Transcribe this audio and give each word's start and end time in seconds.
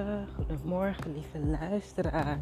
Goedemorgen, 0.00 0.34
goedemorgen 0.34 1.12
lieve 1.12 1.38
luisteraar. 1.60 2.38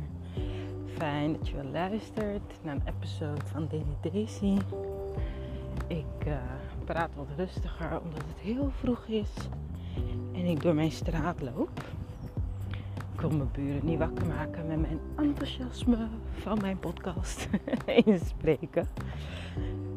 Fijn 0.96 1.32
dat 1.32 1.48
je 1.48 1.54
weer 1.54 1.64
luistert 1.64 2.54
naar 2.62 2.74
een 2.74 2.94
episode 2.96 3.40
van 3.44 3.68
Daily 3.68 3.96
Daisy. 4.00 4.58
Ik 5.86 6.26
uh, 6.26 6.36
praat 6.84 7.10
wat 7.14 7.26
rustiger 7.36 8.00
omdat 8.00 8.22
het 8.28 8.38
heel 8.38 8.70
vroeg 8.70 9.06
is 9.06 9.34
en 10.32 10.44
ik 10.44 10.62
door 10.62 10.74
mijn 10.74 10.90
straat 10.90 11.40
loop. 11.40 11.70
Ik 13.14 13.20
wil 13.20 13.30
mijn 13.30 13.50
buren 13.52 13.84
niet 13.84 13.98
wakker 13.98 14.26
maken 14.26 14.66
met 14.66 14.80
mijn 14.80 15.00
enthousiasme 15.16 16.08
van 16.32 16.58
mijn 16.60 16.78
podcast 16.78 17.48
inspreken. 18.04 18.88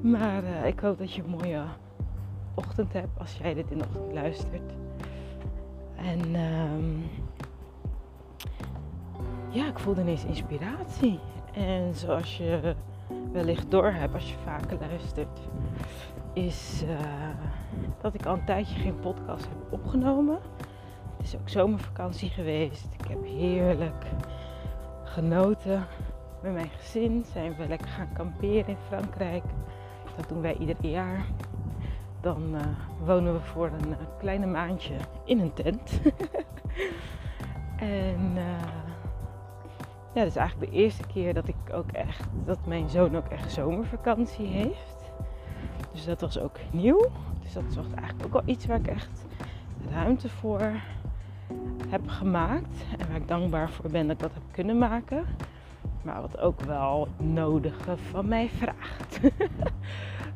Maar 0.01 0.43
uh, 0.43 0.65
ik 0.65 0.79
hoop 0.79 0.97
dat 0.97 1.13
je 1.13 1.23
een 1.23 1.29
mooie 1.29 1.63
ochtend 2.53 2.93
hebt 2.93 3.19
als 3.19 3.37
jij 3.37 3.53
dit 3.53 3.71
in 3.71 3.77
de 3.77 3.85
ochtend 3.85 4.13
luistert. 4.13 4.71
En 5.95 6.35
um, 6.35 7.03
ja, 9.51 9.67
ik 9.67 9.79
voelde 9.79 10.01
ineens 10.01 10.25
inspiratie. 10.25 11.19
En 11.53 11.95
zoals 11.95 12.37
je 12.37 12.75
wellicht 13.31 13.71
door 13.71 13.91
hebt 13.91 14.13
als 14.13 14.29
je 14.29 14.37
vaker 14.43 14.77
luistert, 14.79 15.39
is 16.33 16.83
uh, 16.83 16.99
dat 18.01 18.13
ik 18.13 18.25
al 18.25 18.33
een 18.33 18.45
tijdje 18.45 18.79
geen 18.79 18.99
podcast 18.99 19.43
heb 19.43 19.73
opgenomen. 19.73 20.39
Het 21.17 21.25
is 21.25 21.35
ook 21.35 21.49
zomervakantie 21.49 22.29
geweest. 22.29 22.87
Ik 22.99 23.07
heb 23.07 23.25
heerlijk 23.25 24.05
genoten 25.03 25.87
met 26.41 26.53
mijn 26.53 26.69
gezin. 26.69 27.25
Zijn 27.31 27.55
we 27.55 27.67
lekker 27.67 27.87
gaan 27.87 28.13
kamperen 28.13 28.67
in 28.67 28.77
Frankrijk. 28.87 29.43
Dat 30.15 30.29
doen 30.29 30.41
wij 30.41 30.57
ieder 30.57 30.75
jaar 30.79 31.25
dan 32.21 32.55
uh, 32.55 32.61
wonen 33.05 33.33
we 33.33 33.39
voor 33.39 33.65
een 33.65 33.89
uh, 33.89 33.95
kleine 34.19 34.45
maandje 34.45 34.93
in 35.25 35.39
een 35.39 35.53
tent. 35.53 36.01
en 37.77 38.37
ja, 40.13 40.19
dat 40.21 40.27
is 40.27 40.35
eigenlijk 40.35 40.71
de 40.71 40.77
eerste 40.77 41.03
keer 41.13 41.33
dat 41.33 41.47
ik 41.47 41.55
ook 41.73 41.91
echt, 41.91 42.27
dat 42.45 42.65
mijn 42.65 42.89
zoon 42.89 43.17
ook 43.17 43.27
echt 43.27 43.51
zomervakantie 43.51 44.45
heeft. 44.45 45.11
Dus 45.91 46.05
dat 46.05 46.21
was 46.21 46.39
ook 46.39 46.57
nieuw. 46.71 47.09
Dus 47.43 47.53
dat 47.53 47.75
was 47.75 47.85
eigenlijk 47.95 48.25
ook 48.25 48.33
wel 48.33 48.53
iets 48.53 48.65
waar 48.65 48.79
ik 48.79 48.87
echt 48.87 49.25
ruimte 49.91 50.29
voor 50.29 50.71
heb 51.87 52.07
gemaakt. 52.07 52.85
En 52.97 53.07
waar 53.07 53.17
ik 53.17 53.27
dankbaar 53.27 53.69
voor 53.69 53.91
ben 53.91 54.07
dat 54.07 54.15
ik 54.15 54.21
dat 54.21 54.33
heb 54.33 54.43
kunnen 54.51 54.77
maken. 54.77 55.25
Maar 56.01 56.21
wat 56.21 56.39
ook 56.39 56.61
wel 56.61 57.07
nodige 57.17 57.97
van 57.97 58.27
mij 58.27 58.49
vraagt. 58.49 59.19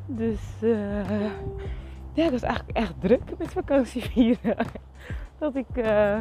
Dus 0.08 0.40
uh, 0.60 1.10
ja, 2.12 2.24
ik 2.24 2.30
was 2.30 2.42
eigenlijk 2.42 2.76
echt 2.78 2.94
druk 3.00 3.38
met 3.38 3.52
vakantie 3.52 4.02
vieren. 4.02 4.56
Dat 5.38 5.56
ik 5.56 5.76
uh, 5.76 6.18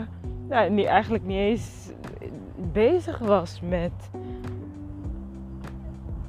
nou, 0.48 0.70
niet, 0.70 0.86
eigenlijk 0.86 1.24
niet 1.24 1.38
eens 1.38 1.90
bezig 2.72 3.20
was 3.20 3.62
met. 3.62 4.10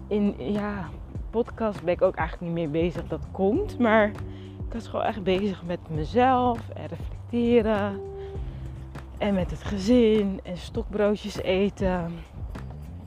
In 0.09 0.35
ja, 0.39 0.89
podcast 1.31 1.83
ben 1.83 1.95
ik 1.95 2.03
ook 2.03 2.15
eigenlijk 2.15 2.53
niet 2.53 2.61
meer 2.61 2.83
bezig, 2.83 3.07
dat 3.07 3.27
komt. 3.33 3.79
Maar 3.79 4.09
ik 4.67 4.73
was 4.73 4.89
gewoon 4.89 5.05
echt 5.05 5.23
bezig 5.23 5.63
met 5.65 5.79
mezelf 5.91 6.69
en 6.69 6.87
reflecteren. 6.87 8.01
En 9.19 9.35
met 9.35 9.51
het 9.51 9.63
gezin 9.63 10.41
en 10.43 10.57
stokbroodjes 10.57 11.43
eten. 11.43 12.13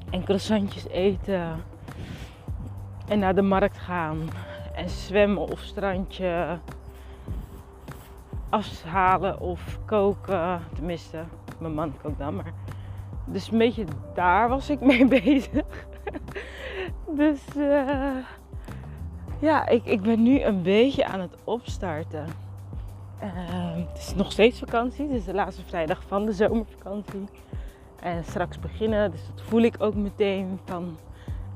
En 0.10 0.24
croissantjes 0.24 0.88
eten 0.88 1.64
en 3.08 3.20
naar 3.20 3.36
de 3.36 3.42
markt 3.42 3.78
gaan 3.78 4.18
en 4.76 4.90
zwemmen 4.90 5.48
of 5.48 5.60
strandje 5.60 6.60
afhalen 8.50 9.40
of 9.40 9.80
koken. 9.86 10.62
Tenminste, 10.76 11.24
mijn 11.60 11.74
man 11.74 11.94
kookt 12.02 12.18
dan, 12.18 12.36
maar 12.36 12.54
dus 13.26 13.52
een 13.52 13.58
beetje 13.58 13.86
daar 14.14 14.50
was 14.50 14.70
ik 14.70 14.80
mee 14.80 15.08
bezig. 15.22 15.66
dus 17.08 17.40
uh, 17.58 18.16
ja, 19.40 19.68
ik, 19.68 19.86
ik 19.86 20.02
ben 20.02 20.24
nu 20.24 20.42
een 20.42 20.62
beetje 20.62 21.06
aan 21.06 21.20
het 21.20 21.36
opstarten. 21.44 22.26
Uh, 23.24 23.88
het 23.90 23.98
is 23.98 24.16
nog 24.16 24.32
steeds 24.32 24.60
vakantie, 24.60 25.08
dus 25.08 25.26
de 25.26 25.34
laatste 25.34 25.64
vrijdag 25.66 26.04
van 26.08 26.26
de 26.26 26.34
zomervakantie. 26.34 27.26
En 28.00 28.24
straks 28.24 28.60
beginnen, 28.60 29.12
dus 29.12 29.22
dat 29.36 29.42
voel 29.42 29.62
ik 29.62 29.76
ook 29.80 29.96
meteen 29.96 30.60
van 30.66 30.98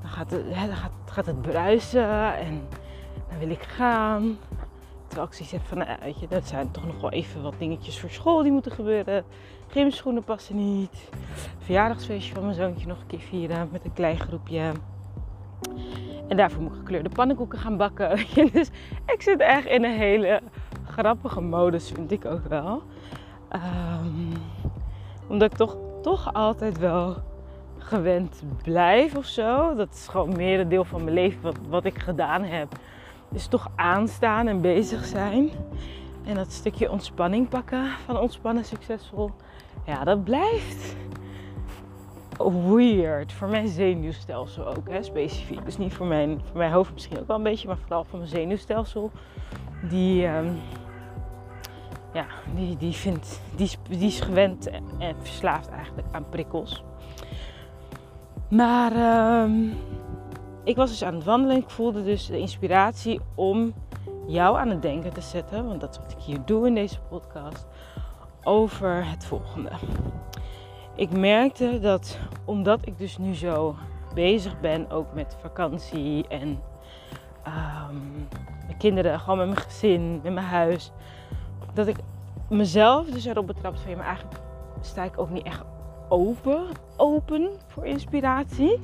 dan 0.03 0.11
gaat 0.11 0.31
het, 0.31 0.49
dan 0.49 0.75
gaat, 0.75 0.91
gaat 1.05 1.25
het 1.25 1.41
bruisen 1.41 2.35
en 2.35 2.67
dan 3.29 3.39
wil 3.39 3.49
ik 3.49 3.63
gaan. 3.63 4.37
Terwijl 5.13 5.29
ik 5.51 5.61
van, 5.63 5.77
nou, 5.77 6.13
je, 6.19 6.27
dat 6.27 6.47
zijn 6.47 6.71
toch 6.71 6.85
nog 6.85 7.01
wel 7.01 7.11
even 7.11 7.41
wat 7.41 7.53
dingetjes 7.57 7.99
voor 7.99 8.09
school 8.09 8.41
die 8.41 8.51
moeten 8.51 8.71
gebeuren. 8.71 9.23
Gymschoenen 9.67 10.23
passen 10.23 10.55
niet. 10.55 11.09
Verjaardagsfeestje 11.57 12.33
van 12.33 12.43
mijn 12.43 12.55
zoontje 12.55 12.87
nog 12.87 12.99
een 12.99 13.07
keer 13.07 13.19
vieren 13.19 13.69
met 13.71 13.85
een 13.85 13.93
klein 13.93 14.19
groepje. 14.19 14.71
En 16.27 16.37
daarvoor 16.37 16.61
moet 16.61 16.71
ik 16.71 16.77
gekleurde 16.77 17.09
pannenkoeken 17.09 17.59
gaan 17.59 17.77
bakken. 17.77 18.09
dus 18.53 18.69
ik 19.05 19.21
zit 19.21 19.39
echt 19.39 19.65
in 19.65 19.83
een 19.83 19.97
hele 19.97 20.41
grappige 20.85 21.41
modus, 21.41 21.91
vind 21.91 22.11
ik 22.11 22.25
ook 22.25 22.47
wel. 22.47 22.81
Um, 23.51 24.31
omdat 25.27 25.51
ik 25.51 25.57
toch, 25.57 25.77
toch 26.01 26.33
altijd 26.33 26.77
wel 26.77 27.15
gewend 27.77 28.43
blijf 28.63 29.15
of 29.15 29.25
zo. 29.25 29.75
Dat 29.75 29.93
is 29.93 30.07
gewoon 30.07 30.35
meer 30.35 30.59
een 30.59 30.69
deel 30.69 30.83
van 30.83 31.03
mijn 31.03 31.15
leven 31.15 31.41
wat, 31.41 31.57
wat 31.69 31.85
ik 31.85 31.97
gedaan 31.99 32.43
heb. 32.43 32.67
Is 33.33 33.47
toch 33.47 33.71
aanstaan 33.75 34.47
en 34.47 34.61
bezig 34.61 35.05
zijn. 35.05 35.49
En 36.25 36.35
dat 36.35 36.51
stukje 36.51 36.91
ontspanning 36.91 37.49
pakken 37.49 37.87
van 38.05 38.19
ontspannen 38.19 38.65
succesvol. 38.65 39.31
Ja, 39.85 40.03
dat 40.03 40.23
blijft 40.23 40.95
weird. 42.37 43.33
Voor 43.33 43.47
mijn 43.47 43.67
zenuwstelsel 43.67 44.67
ook, 44.67 44.89
hè, 44.89 45.03
specifiek. 45.03 45.65
Dus 45.65 45.77
niet 45.77 45.93
voor 45.93 46.05
mijn, 46.05 46.41
voor 46.45 46.57
mijn 46.57 46.71
hoofd 46.71 46.93
misschien 46.93 47.19
ook 47.19 47.27
wel 47.27 47.37
een 47.37 47.43
beetje, 47.43 47.67
maar 47.67 47.77
vooral 47.77 48.03
voor 48.03 48.17
mijn 48.17 48.31
zenuwstelsel. 48.31 49.11
Die, 49.89 50.27
um, 50.27 50.59
ja, 52.13 52.25
die, 52.55 52.77
die, 52.77 52.93
vindt, 52.93 53.41
die, 53.55 53.69
die 53.89 54.07
is 54.07 54.19
gewend 54.19 54.69
en 54.99 55.15
verslaafd 55.21 55.69
eigenlijk 55.69 56.07
aan 56.11 56.29
prikkels. 56.29 56.83
Maar 58.49 58.91
uh, 58.91 59.71
ik 60.63 60.75
was 60.75 60.89
dus 60.89 61.03
aan 61.03 61.15
het 61.15 61.23
wandelen. 61.23 61.57
Ik 61.57 61.69
voelde 61.69 62.03
dus 62.03 62.25
de 62.25 62.39
inspiratie 62.39 63.19
om 63.35 63.73
jou 64.27 64.57
aan 64.57 64.69
het 64.69 64.81
denken 64.81 65.13
te 65.13 65.21
zetten. 65.21 65.67
Want 65.67 65.81
dat 65.81 65.89
is 65.89 65.97
wat 65.97 66.11
ik 66.11 66.23
hier 66.23 66.39
doe 66.45 66.67
in 66.67 66.75
deze 66.75 66.99
podcast. 67.09 67.65
Over 68.43 69.09
het 69.09 69.25
volgende. 69.25 69.69
Ik 70.95 71.11
merkte 71.11 71.79
dat 71.79 72.17
omdat 72.45 72.85
ik 72.85 72.97
dus 72.97 73.17
nu 73.17 73.35
zo 73.35 73.75
bezig 74.13 74.59
ben, 74.59 74.91
ook 74.91 75.13
met 75.13 75.37
vakantie 75.41 76.27
en 76.27 76.47
um, 77.47 78.27
mijn 78.65 78.77
kinderen, 78.77 79.19
gewoon 79.19 79.37
met 79.37 79.47
mijn 79.47 79.59
gezin, 79.59 80.19
met 80.23 80.33
mijn 80.33 80.45
huis, 80.45 80.91
dat 81.73 81.87
ik 81.87 81.97
mezelf 82.49 83.09
dus 83.09 83.25
erop 83.25 83.47
betrapt 83.47 83.79
van 83.79 83.95
maar 83.95 84.05
eigenlijk 84.05 84.39
sta 84.81 85.03
ik 85.03 85.19
ook 85.19 85.29
niet 85.29 85.45
echt 85.45 85.63
open, 86.09 86.65
open 86.97 87.49
voor 87.67 87.85
inspiratie. 87.85 88.79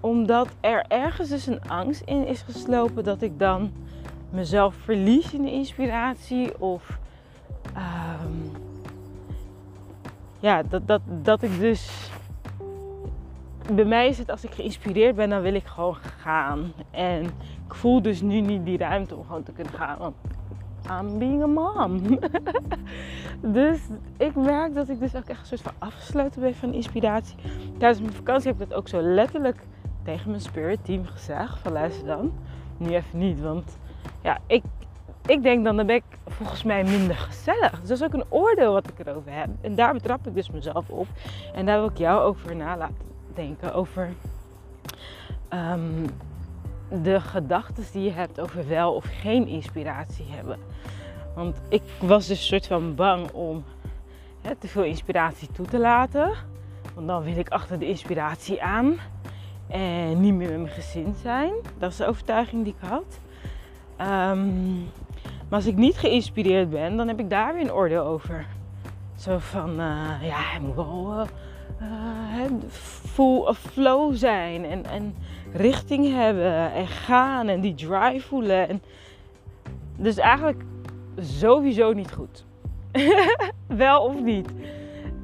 Omdat 0.00 0.48
er 0.60 0.84
ergens 0.88 1.28
dus 1.28 1.46
een 1.46 1.68
angst 1.68 2.02
in 2.04 2.26
is 2.26 2.42
geslopen 2.42 3.04
dat 3.04 3.22
ik 3.22 3.38
dan 3.38 3.72
mezelf 4.30 4.74
verlies 4.74 5.32
in 5.32 5.42
de 5.42 5.52
inspiratie. 5.52 6.60
Of 6.60 6.98
um, 7.76 8.52
ja, 10.38 10.62
dat, 10.62 10.86
dat, 10.86 11.00
dat 11.22 11.42
ik 11.42 11.58
dus. 11.58 12.10
Bij 13.72 13.84
mij 13.84 14.08
is 14.08 14.18
het 14.18 14.30
als 14.30 14.44
ik 14.44 14.54
geïnspireerd 14.54 15.16
ben, 15.16 15.30
dan 15.30 15.42
wil 15.42 15.54
ik 15.54 15.66
gewoon 15.66 15.94
gaan. 15.94 16.72
En 16.90 17.22
ik 17.66 17.74
voel 17.74 18.02
dus 18.02 18.20
nu 18.20 18.40
niet 18.40 18.64
die 18.64 18.78
ruimte 18.78 19.14
om 19.14 19.24
gewoon 19.24 19.42
te 19.42 19.52
kunnen 19.52 19.72
gaan. 19.72 19.98
Want 19.98 20.14
I'm 20.90 21.18
being 21.18 21.42
a 21.42 21.46
mom. 21.46 22.00
dus 23.58 23.80
ik 24.16 24.34
merk 24.34 24.74
dat 24.74 24.88
ik 24.88 25.00
dus 25.00 25.16
ook 25.16 25.24
echt 25.24 25.40
een 25.40 25.46
soort 25.46 25.60
van 25.60 25.72
afgesloten 25.78 26.40
ben 26.40 26.54
van 26.54 26.72
inspiratie. 26.72 27.36
Tijdens 27.78 28.00
mijn 28.00 28.12
vakantie 28.12 28.50
heb 28.50 28.60
ik 28.60 28.68
dat 28.68 28.78
ook 28.78 28.88
zo 28.88 29.00
letterlijk 29.00 29.66
tegen 30.06 30.30
mijn 30.30 30.42
spirit 30.42 30.84
team 30.84 31.04
gezegd. 31.04 31.58
Van 31.58 31.72
luister 31.72 32.06
dan, 32.06 32.32
nu 32.76 32.94
even 32.94 33.18
niet. 33.18 33.40
Want 33.40 33.78
ja, 34.22 34.38
ik, 34.46 34.62
ik 35.26 35.42
denk 35.42 35.64
dan, 35.64 35.76
dan 35.76 35.86
ben 35.86 35.96
ik 35.96 36.18
volgens 36.26 36.62
mij 36.62 36.84
minder 36.84 37.16
gezellig. 37.16 37.80
Dus 37.80 37.88
dat 37.88 37.98
is 37.98 38.04
ook 38.04 38.12
een 38.12 38.24
oordeel 38.28 38.72
wat 38.72 38.88
ik 38.88 39.06
erover 39.06 39.32
heb. 39.32 39.48
En 39.60 39.74
daar 39.74 39.92
betrap 39.92 40.26
ik 40.26 40.34
dus 40.34 40.50
mezelf 40.50 40.88
op. 40.88 41.06
En 41.54 41.66
daar 41.66 41.78
wil 41.78 41.88
ik 41.88 41.98
jou 41.98 42.20
over 42.20 42.56
na 42.56 42.76
laten 42.76 42.96
denken. 43.34 43.74
Over 43.74 44.08
um, 45.50 46.06
de 47.02 47.20
gedachten 47.20 47.84
die 47.92 48.02
je 48.02 48.12
hebt 48.12 48.40
over 48.40 48.68
wel 48.68 48.94
of 48.94 49.04
geen 49.20 49.46
inspiratie 49.46 50.26
hebben. 50.28 50.58
Want 51.34 51.60
ik 51.68 51.82
was 52.00 52.26
dus 52.26 52.38
een 52.38 52.44
soort 52.44 52.66
van 52.66 52.94
bang 52.94 53.30
om 53.30 53.64
hè, 54.40 54.56
te 54.56 54.68
veel 54.68 54.84
inspiratie 54.84 55.48
toe 55.52 55.66
te 55.66 55.78
laten. 55.78 56.32
Want 56.94 57.06
dan 57.06 57.22
wil 57.22 57.36
ik 57.36 57.48
achter 57.48 57.78
de 57.78 57.88
inspiratie 57.88 58.62
aan 58.62 58.98
en 59.68 60.20
niet 60.20 60.34
meer 60.34 60.48
met 60.48 60.60
mijn 60.60 60.72
gezin 60.74 61.14
zijn. 61.22 61.52
Dat 61.78 61.90
is 61.90 61.96
de 61.96 62.06
overtuiging 62.06 62.64
die 62.64 62.74
ik 62.80 62.88
had. 62.88 63.18
Um, 64.00 64.88
maar 65.48 65.58
als 65.58 65.66
ik 65.66 65.76
niet 65.76 65.98
geïnspireerd 65.98 66.70
ben, 66.70 66.96
dan 66.96 67.08
heb 67.08 67.18
ik 67.20 67.30
daar 67.30 67.54
weer 67.54 67.62
een 67.62 67.72
oordeel 67.72 68.04
over. 68.04 68.46
Zo 69.16 69.38
van, 69.38 69.70
uh, 69.70 70.12
ja, 70.22 70.40
hij 70.40 70.60
moet 70.60 70.74
wel 70.74 71.26
uh, 71.82 72.42
full 72.70 73.38
of 73.38 73.58
flow 73.58 74.14
zijn. 74.14 74.64
En, 74.64 74.84
en 74.84 75.14
richting 75.52 76.12
hebben 76.12 76.72
en 76.72 76.86
gaan 76.86 77.48
en 77.48 77.60
die 77.60 77.74
drive 77.74 78.26
voelen. 78.26 78.68
En 78.68 78.82
dus 79.96 80.16
eigenlijk 80.16 80.62
sowieso 81.18 81.92
niet 81.92 82.12
goed. 82.12 82.44
wel 83.66 84.02
of 84.02 84.20
niet. 84.20 84.48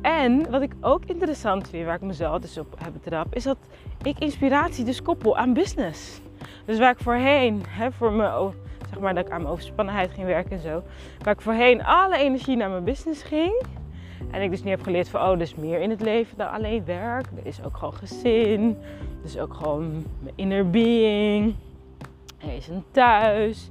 En 0.02 0.50
wat 0.50 0.62
ik 0.62 0.72
ook 0.80 1.04
interessant 1.04 1.68
vind, 1.68 1.86
waar 1.86 1.94
ik 1.94 2.00
mezelf 2.00 2.40
dus 2.40 2.58
op 2.58 2.74
heb 2.78 2.92
betrapt, 2.92 3.34
is 3.34 3.42
dat 3.42 3.58
ik 4.02 4.18
inspiratie 4.18 4.84
dus 4.84 5.02
koppel 5.02 5.36
aan 5.36 5.52
business. 5.52 6.20
Dus 6.64 6.78
waar 6.78 6.90
ik 6.90 7.00
voorheen, 7.00 7.62
hè, 7.68 7.92
voor 7.92 8.12
me, 8.12 8.50
zeg 8.90 9.00
maar 9.00 9.14
dat 9.14 9.26
ik 9.26 9.32
aan 9.32 9.40
mijn 9.40 9.52
overspannenheid 9.52 10.10
ging 10.10 10.26
werken 10.26 10.52
en 10.52 10.60
zo, 10.60 10.82
waar 11.18 11.34
ik 11.34 11.40
voorheen 11.40 11.84
alle 11.84 12.16
energie 12.16 12.56
naar 12.56 12.70
mijn 12.70 12.84
business 12.84 13.22
ging. 13.22 13.62
En 14.30 14.42
ik 14.42 14.50
dus 14.50 14.62
nu 14.62 14.70
heb 14.70 14.82
geleerd 14.82 15.08
van, 15.08 15.20
oh, 15.20 15.30
er 15.30 15.40
is 15.40 15.54
meer 15.54 15.80
in 15.80 15.90
het 15.90 16.00
leven 16.00 16.36
dan 16.36 16.50
alleen 16.50 16.84
werk. 16.84 17.26
Er 17.36 17.46
is 17.46 17.64
ook 17.64 17.76
gewoon 17.76 17.94
gezin. 17.94 18.78
Er 19.20 19.24
is 19.24 19.38
ook 19.38 19.54
gewoon 19.54 20.04
mijn 20.20 20.34
inner 20.34 20.70
being. 20.70 21.54
Er 22.38 22.56
is 22.56 22.68
een 22.68 22.84
thuis. 22.90 23.70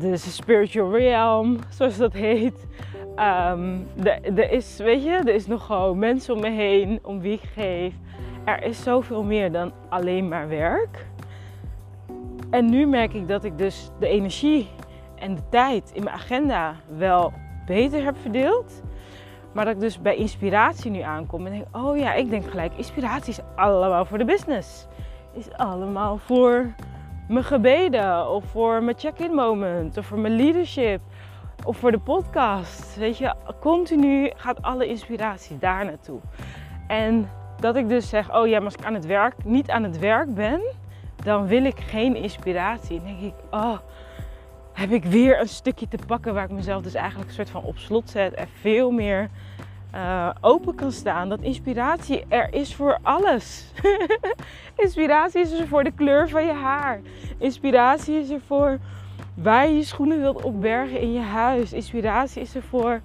Is 0.00 0.26
een 0.26 0.32
spiritual 0.32 0.96
realm, 0.96 1.58
zoals 1.68 1.96
dat 1.96 2.12
heet. 2.12 2.66
Er, 3.16 4.50
is, 4.50 4.76
weet 4.76 5.02
je, 5.02 5.10
er 5.10 5.34
is 5.34 5.46
nog 5.46 5.66
gewoon 5.66 5.98
mensen 5.98 6.34
om 6.34 6.40
me 6.40 6.50
heen, 6.50 6.98
om 7.02 7.20
wie 7.20 7.32
ik 7.32 7.50
geef. 7.54 7.94
Er 8.44 8.62
is 8.62 8.82
zoveel 8.82 9.22
meer 9.22 9.52
dan 9.52 9.72
alleen 9.88 10.28
maar 10.28 10.48
werk. 10.48 11.06
En 12.50 12.70
nu 12.70 12.86
merk 12.86 13.14
ik 13.14 13.28
dat 13.28 13.44
ik 13.44 13.58
dus 13.58 13.90
de 13.98 14.08
energie 14.08 14.68
en 15.18 15.34
de 15.34 15.42
tijd 15.48 15.90
in 15.94 16.04
mijn 16.04 16.16
agenda 16.16 16.74
wel 16.96 17.32
beter 17.66 18.04
heb 18.04 18.16
verdeeld. 18.20 18.82
Maar 19.52 19.64
dat 19.64 19.74
ik 19.74 19.80
dus 19.80 20.00
bij 20.00 20.16
inspiratie 20.16 20.90
nu 20.90 21.00
aankom 21.00 21.46
en 21.46 21.52
denk, 21.52 21.76
oh 21.76 21.96
ja, 21.96 22.14
ik 22.14 22.30
denk 22.30 22.50
gelijk, 22.50 22.72
inspiratie 22.76 23.32
is 23.32 23.40
allemaal 23.56 24.04
voor 24.04 24.18
de 24.18 24.24
business. 24.24 24.86
Is 25.32 25.52
allemaal 25.52 26.16
voor 26.16 26.74
mijn 27.28 27.44
gebeden 27.44 28.30
of 28.30 28.44
voor 28.44 28.82
mijn 28.82 28.98
check-in 28.98 29.34
moment 29.34 29.96
of 29.96 30.06
voor 30.06 30.18
mijn 30.18 30.36
leadership 30.36 31.00
of 31.64 31.76
voor 31.76 31.90
de 31.90 31.98
podcast. 31.98 32.96
Weet 32.96 33.18
je, 33.18 33.34
continu 33.60 34.32
gaat 34.36 34.62
alle 34.62 34.86
inspiratie 34.86 35.58
daar 35.58 35.84
naartoe. 35.84 36.20
En 36.86 37.30
dat 37.60 37.76
ik 37.76 37.88
dus 37.88 38.08
zeg, 38.08 38.34
oh 38.34 38.46
ja, 38.46 38.56
maar 38.56 38.64
als 38.64 38.74
ik 38.74 38.84
aan 38.84 38.94
het 38.94 39.06
werk, 39.06 39.44
niet 39.44 39.70
aan 39.70 39.82
het 39.82 39.98
werk 39.98 40.34
ben, 40.34 40.60
dan 41.24 41.46
wil 41.46 41.64
ik 41.64 41.80
geen 41.80 42.16
inspiratie. 42.16 42.96
Dan 42.96 43.06
denk 43.06 43.20
ik, 43.20 43.34
oh, 43.50 43.78
heb 44.72 44.90
ik 44.90 45.04
weer 45.04 45.40
een 45.40 45.48
stukje 45.48 45.88
te 45.88 45.98
pakken 46.06 46.34
waar 46.34 46.44
ik 46.44 46.50
mezelf 46.50 46.82
dus 46.82 46.94
eigenlijk 46.94 47.28
een 47.28 47.34
soort 47.34 47.50
van 47.50 47.62
op 47.62 47.78
slot 47.78 48.10
zet 48.10 48.34
en 48.34 48.48
veel 48.60 48.90
meer 48.90 49.28
uh, 49.94 50.30
open 50.40 50.74
kan 50.74 50.92
staan. 50.92 51.28
Dat 51.28 51.40
inspiratie 51.40 52.24
er 52.28 52.54
is 52.54 52.74
voor 52.74 52.98
alles. 53.02 53.72
inspiratie 54.84 55.40
is 55.40 55.52
er 55.52 55.66
voor 55.66 55.84
de 55.84 55.92
kleur 55.92 56.28
van 56.28 56.44
je 56.44 56.52
haar. 56.52 57.00
Inspiratie 57.38 58.18
is 58.18 58.30
er 58.30 58.40
voor 58.46 58.78
waar 59.42 59.68
je 59.68 59.76
je 59.76 59.82
schoenen 59.82 60.20
wilt 60.20 60.42
opbergen 60.42 61.00
in 61.00 61.12
je 61.12 61.20
huis. 61.20 61.72
Inspiratie 61.72 62.42
is 62.42 62.54
er 62.54 62.62
voor 62.62 63.00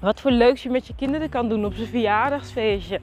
wat 0.00 0.20
voor 0.20 0.30
leuks 0.30 0.62
je 0.62 0.70
met 0.70 0.86
je 0.86 0.94
kinderen 0.96 1.28
kan 1.28 1.48
doen 1.48 1.64
op 1.64 1.74
zijn 1.74 1.88
verjaardagsfeestje. 1.88 3.00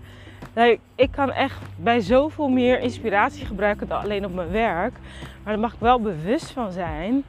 Ik 0.96 1.12
kan 1.12 1.32
echt 1.32 1.58
bij 1.76 2.00
zoveel 2.00 2.48
meer 2.48 2.80
inspiratie 2.80 3.46
gebruiken 3.46 3.88
dan 3.88 4.02
alleen 4.02 4.26
op 4.26 4.34
mijn 4.34 4.52
werk. 4.52 4.94
Maar 5.44 5.54
daar 5.54 5.62
mag 5.62 5.74
ik 5.74 5.80
wel 5.80 6.00
bewust 6.00 6.52
van 6.52 6.72
zijn. 6.72 7.24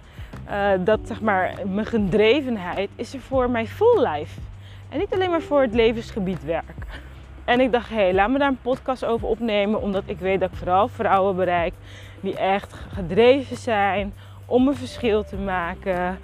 Uh, 0.50 0.70
dat 0.78 1.00
zeg 1.04 1.20
maar, 1.20 1.54
mijn 1.66 1.86
gedrevenheid 1.86 2.90
is 2.96 3.14
er 3.14 3.20
voor 3.20 3.50
mijn 3.50 3.68
full 3.68 4.08
life. 4.08 4.40
En 4.88 4.98
niet 4.98 5.12
alleen 5.12 5.30
maar 5.30 5.42
voor 5.42 5.60
het 5.60 5.74
levensgebied 5.74 6.44
werk. 6.44 6.86
En 7.44 7.60
ik 7.60 7.72
dacht, 7.72 7.88
hé, 7.88 7.94
hey, 7.94 8.14
laat 8.14 8.30
me 8.30 8.38
daar 8.38 8.48
een 8.48 8.58
podcast 8.62 9.04
over 9.04 9.28
opnemen. 9.28 9.82
Omdat 9.82 10.02
ik 10.06 10.18
weet 10.18 10.40
dat 10.40 10.50
ik 10.50 10.56
vooral 10.56 10.88
vrouwen 10.88 11.36
bereik 11.36 11.72
die 12.20 12.36
echt 12.36 12.74
gedreven 12.94 13.56
zijn 13.56 14.12
om 14.46 14.68
een 14.68 14.76
verschil 14.76 15.24
te 15.24 15.36
maken. 15.36 16.18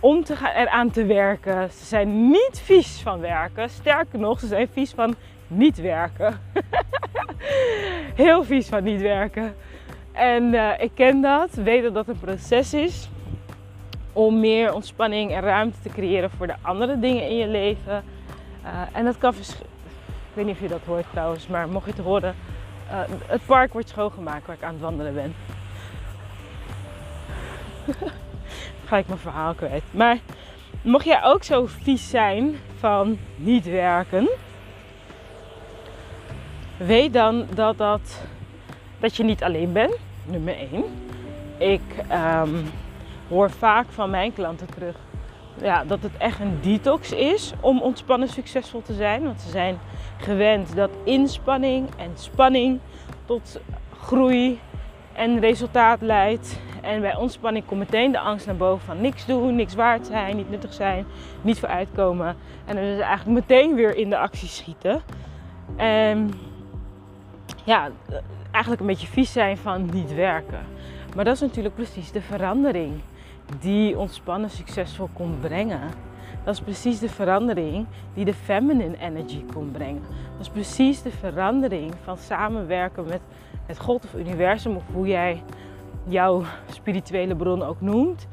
Om 0.00 0.24
te 0.24 0.36
gaan, 0.36 0.52
eraan 0.52 0.90
te 0.90 1.04
werken. 1.04 1.70
Ze 1.70 1.84
zijn 1.84 2.28
niet 2.28 2.60
vies 2.64 3.00
van 3.02 3.20
werken. 3.20 3.70
Sterker 3.70 4.18
nog, 4.18 4.40
ze 4.40 4.46
zijn 4.46 4.68
vies 4.72 4.90
van 4.90 5.14
niet 5.46 5.80
werken. 5.80 6.40
Heel 8.14 8.44
vies 8.44 8.68
van 8.68 8.82
niet 8.82 9.00
werken. 9.00 9.54
En 10.12 10.54
uh, 10.54 10.70
ik 10.78 10.90
ken 10.94 11.20
dat, 11.20 11.54
weet 11.54 11.82
dat 11.82 11.94
dat 11.94 12.08
een 12.08 12.18
proces 12.18 12.74
is 12.74 13.08
om 14.12 14.40
meer 14.40 14.74
ontspanning 14.74 15.32
en 15.32 15.40
ruimte 15.40 15.78
te 15.82 15.88
creëren 15.88 16.30
voor 16.30 16.46
de 16.46 16.54
andere 16.62 16.98
dingen 16.98 17.28
in 17.28 17.36
je 17.36 17.46
leven. 17.46 18.04
Uh, 18.64 18.70
en 18.92 19.04
dat 19.04 19.18
kan 19.18 19.32
Ik 19.32 19.66
weet 20.32 20.44
niet 20.44 20.54
of 20.54 20.60
je 20.60 20.68
dat 20.68 20.84
hoort 20.86 21.06
trouwens, 21.10 21.46
maar 21.46 21.68
mocht 21.68 21.84
je 21.84 21.92
het 21.92 22.00
horen, 22.00 22.34
uh, 22.90 23.00
het 23.26 23.46
park 23.46 23.72
wordt 23.72 23.88
schoongemaakt 23.88 24.46
waar 24.46 24.56
ik 24.56 24.62
aan 24.62 24.72
het 24.72 24.82
wandelen 24.82 25.14
ben. 25.14 25.34
Ga 28.86 28.96
ik 28.96 29.06
mijn 29.06 29.18
verhaal 29.18 29.54
kwijt. 29.54 29.82
Maar 29.90 30.18
mocht 30.82 31.04
jij 31.04 31.24
ook 31.24 31.42
zo 31.42 31.66
vies 31.66 32.10
zijn 32.10 32.56
van 32.78 33.18
niet 33.36 33.64
werken, 33.64 34.28
weet 36.76 37.12
dan 37.12 37.46
dat, 37.54 37.78
dat, 37.78 38.22
dat 38.98 39.16
je 39.16 39.24
niet 39.24 39.42
alleen 39.42 39.72
bent. 39.72 39.96
Nummer 40.24 40.56
1. 40.72 40.84
Ik 41.58 41.82
um, 42.12 42.70
hoor 43.28 43.50
vaak 43.50 43.86
van 43.90 44.10
mijn 44.10 44.32
klanten 44.32 44.66
terug 44.66 44.96
ja, 45.62 45.84
dat 45.84 46.02
het 46.02 46.16
echt 46.16 46.40
een 46.40 46.58
detox 46.60 47.12
is 47.12 47.52
om 47.60 47.80
ontspannen 47.80 48.28
succesvol 48.28 48.82
te 48.82 48.94
zijn. 48.94 49.24
Want 49.24 49.40
ze 49.40 49.50
zijn 49.50 49.78
gewend 50.16 50.76
dat 50.76 50.90
inspanning 51.04 51.88
en 51.96 52.10
spanning 52.14 52.80
tot 53.24 53.60
groei 54.00 54.60
en 55.12 55.40
resultaat 55.40 56.00
leidt. 56.00 56.60
En 56.82 57.00
bij 57.00 57.16
ontspanning 57.16 57.64
komt 57.64 57.80
meteen 57.80 58.12
de 58.12 58.18
angst 58.18 58.46
naar 58.46 58.56
boven 58.56 58.86
van 58.86 59.00
niks 59.00 59.26
doen, 59.26 59.54
niks 59.54 59.74
waard 59.74 60.06
zijn, 60.06 60.36
niet 60.36 60.50
nuttig 60.50 60.72
zijn, 60.72 61.04
niet 61.42 61.58
vooruitkomen. 61.58 62.36
En 62.64 62.74
dan 62.74 62.84
is 62.84 63.00
eigenlijk 63.00 63.48
meteen 63.48 63.74
weer 63.74 63.96
in 63.96 64.10
de 64.10 64.18
actie 64.18 64.48
schieten. 64.48 65.00
En 65.76 66.30
ja, 67.64 67.90
eigenlijk 68.50 68.80
een 68.80 68.86
beetje 68.86 69.06
vies 69.06 69.32
zijn 69.32 69.56
van 69.56 69.88
niet 69.92 70.14
werken. 70.14 70.66
Maar 71.14 71.24
dat 71.24 71.34
is 71.34 71.40
natuurlijk 71.40 71.74
precies 71.74 72.12
de 72.12 72.20
verandering 72.20 73.00
die 73.60 73.98
ontspannen 73.98 74.50
succesvol 74.50 75.08
kon 75.12 75.38
brengen. 75.40 75.80
Dat 76.44 76.54
is 76.54 76.60
precies 76.60 76.98
de 76.98 77.08
verandering 77.08 77.86
die 78.14 78.24
de 78.24 78.34
feminine 78.34 78.98
energy 78.98 79.44
kon 79.52 79.70
brengen. 79.70 80.02
Dat 80.32 80.40
is 80.40 80.48
precies 80.48 81.02
de 81.02 81.10
verandering 81.10 81.92
van 82.04 82.18
samenwerken 82.18 83.04
met 83.04 83.20
het 83.70 83.78
God 83.78 84.04
of 84.04 84.14
universum 84.14 84.76
of 84.76 84.82
hoe 84.92 85.06
jij 85.06 85.42
jouw 86.04 86.42
spirituele 86.70 87.36
bron 87.36 87.62
ook 87.62 87.80
noemt, 87.80 88.28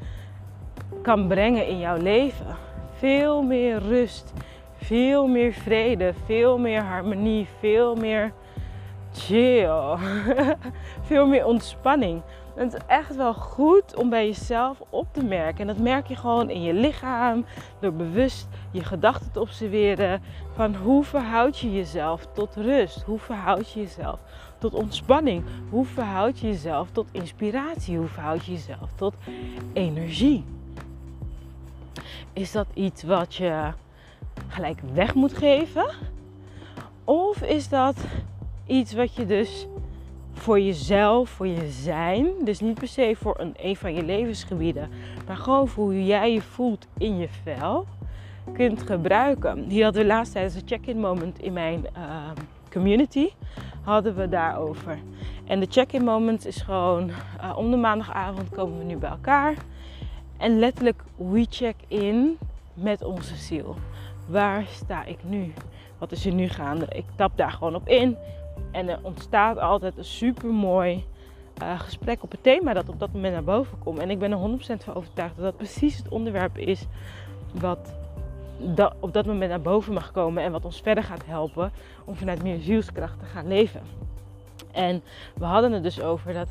kan 1.02 1.28
brengen 1.28 1.66
in 1.66 1.78
jouw 1.78 1.96
leven. 1.96 2.56
Veel 2.96 3.42
meer 3.42 3.78
rust, 3.78 4.32
veel 4.76 5.26
meer 5.26 5.52
vrede, 5.52 6.12
veel 6.24 6.58
meer 6.58 6.82
harmonie, 6.82 7.48
veel 7.58 7.94
meer 7.94 8.32
chill, 9.12 9.96
veel 11.08 11.26
meer 11.26 11.46
ontspanning. 11.46 12.22
Het 12.54 12.74
is 12.74 12.80
echt 12.86 13.16
wel 13.16 13.34
goed 13.34 13.96
om 13.96 14.08
bij 14.08 14.26
jezelf 14.26 14.82
op 14.90 15.06
te 15.12 15.24
merken. 15.24 15.60
En 15.60 15.66
dat 15.66 15.84
merk 15.84 16.06
je 16.06 16.16
gewoon 16.16 16.50
in 16.50 16.62
je 16.62 16.72
lichaam, 16.72 17.44
door 17.80 17.92
bewust 17.92 18.48
je 18.70 18.84
gedachten 18.84 19.32
te 19.32 19.40
observeren. 19.40 20.22
Van 20.54 20.74
hoe 20.74 21.04
verhoud 21.04 21.58
je 21.58 21.72
jezelf 21.72 22.26
tot 22.32 22.56
rust? 22.56 23.02
Hoe 23.02 23.18
verhoud 23.18 23.70
je 23.70 23.80
jezelf 23.80 24.18
tot 24.58 24.74
ontspanning? 24.74 25.44
Hoe 25.70 25.84
verhoud 25.84 26.38
je 26.38 26.46
jezelf 26.46 26.90
tot 26.90 27.06
inspiratie? 27.12 27.96
Hoe 27.96 28.06
verhoud 28.06 28.44
je 28.44 28.52
jezelf 28.52 28.90
tot 28.94 29.14
energie? 29.72 30.44
Is 32.32 32.52
dat 32.52 32.66
iets 32.74 33.02
wat 33.02 33.34
je 33.34 33.72
gelijk 34.48 34.80
weg 34.92 35.14
moet 35.14 35.32
geven? 35.32 35.90
Of 37.04 37.42
is 37.42 37.68
dat 37.68 37.96
iets 38.66 38.92
wat 38.92 39.14
je 39.14 39.26
dus 39.26 39.66
voor 40.32 40.60
jezelf, 40.60 41.30
voor 41.30 41.46
je 41.46 41.70
zijn. 41.70 42.26
Dus 42.44 42.60
niet 42.60 42.78
per 42.78 42.88
se 42.88 43.14
voor 43.16 43.40
een, 43.40 43.54
een 43.56 43.76
van 43.76 43.94
je 43.94 44.04
levensgebieden, 44.04 44.88
maar 45.26 45.36
gewoon 45.36 45.68
voor 45.68 45.84
hoe 45.84 46.04
jij 46.04 46.32
je 46.32 46.42
voelt 46.42 46.86
in 46.98 47.18
je 47.18 47.28
vel 47.28 47.86
kunt 48.52 48.82
gebruiken. 48.82 49.64
Hier 49.68 49.84
hadden 49.84 50.02
we 50.02 50.08
laatst 50.08 50.32
tijdens 50.32 50.54
een 50.54 50.62
check-in 50.64 51.00
moment 51.00 51.38
in 51.38 51.52
mijn 51.52 51.86
uh, 51.96 52.30
community 52.68 53.30
hadden 53.82 54.16
we 54.16 54.28
daarover. 54.28 54.98
En 55.44 55.60
de 55.60 55.66
check-in 55.70 56.04
moment 56.04 56.46
is 56.46 56.60
gewoon 56.60 57.10
uh, 57.40 57.56
om 57.56 57.70
de 57.70 57.76
maandagavond 57.76 58.48
komen 58.50 58.78
we 58.78 58.84
nu 58.84 58.96
bij 58.96 59.10
elkaar. 59.10 59.54
En 60.36 60.58
letterlijk 60.58 61.02
we 61.16 61.46
check 61.50 61.74
in 61.88 62.38
met 62.74 63.04
onze 63.04 63.36
ziel. 63.36 63.76
Waar 64.26 64.64
sta 64.66 65.04
ik 65.04 65.18
nu? 65.22 65.52
Wat 65.98 66.12
is 66.12 66.26
er 66.26 66.32
nu 66.32 66.48
gaande? 66.48 66.86
Ik 66.88 67.04
tap 67.16 67.36
daar 67.36 67.50
gewoon 67.50 67.74
op 67.74 67.88
in. 67.88 68.16
En 68.70 68.88
er 68.88 68.98
ontstaat 69.02 69.58
altijd 69.58 69.98
een 69.98 70.04
super 70.04 70.48
mooi 70.48 71.04
uh, 71.62 71.80
gesprek 71.80 72.22
op 72.22 72.30
het 72.30 72.42
thema 72.42 72.72
dat 72.72 72.88
op 72.88 73.00
dat 73.00 73.12
moment 73.12 73.32
naar 73.32 73.44
boven 73.44 73.78
komt. 73.78 73.98
En 73.98 74.10
ik 74.10 74.18
ben 74.18 74.32
er 74.32 74.38
100% 74.38 74.84
van 74.84 74.94
overtuigd 74.94 75.36
dat 75.36 75.44
dat 75.44 75.56
precies 75.56 75.96
het 75.96 76.08
onderwerp 76.08 76.58
is 76.58 76.86
wat 77.52 77.92
dat 78.58 78.94
op 79.00 79.12
dat 79.12 79.26
moment 79.26 79.50
naar 79.50 79.60
boven 79.60 79.92
mag 79.92 80.12
komen 80.12 80.42
en 80.42 80.52
wat 80.52 80.64
ons 80.64 80.80
verder 80.80 81.04
gaat 81.04 81.26
helpen 81.26 81.72
om 82.04 82.16
vanuit 82.16 82.42
meer 82.42 82.58
zielskracht 82.58 83.18
te 83.18 83.24
gaan 83.24 83.48
leven. 83.48 83.80
En 84.72 85.02
we 85.34 85.44
hadden 85.44 85.72
het 85.72 85.82
dus 85.82 86.00
over 86.00 86.32
dat 86.32 86.48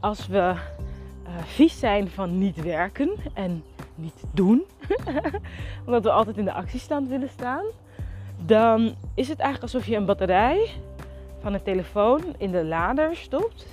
als 0.00 0.26
we 0.26 0.36
uh, 0.36 1.42
vies 1.44 1.78
zijn 1.78 2.08
van 2.08 2.38
niet 2.38 2.62
werken 2.62 3.10
en 3.34 3.64
niet 3.94 4.22
doen, 4.32 4.64
omdat 5.86 6.02
we 6.02 6.10
altijd 6.10 6.36
in 6.36 6.44
de 6.44 6.52
actiestand 6.52 7.08
willen 7.08 7.28
staan, 7.28 7.64
dan 8.46 8.94
is 9.14 9.28
het 9.28 9.38
eigenlijk 9.38 9.72
alsof 9.72 9.88
je 9.88 9.96
een 9.96 10.04
batterij 10.04 10.70
van 11.40 11.54
een 11.54 11.62
telefoon 11.62 12.20
in 12.38 12.50
de 12.50 12.64
lader 12.64 13.16
stopt. 13.16 13.66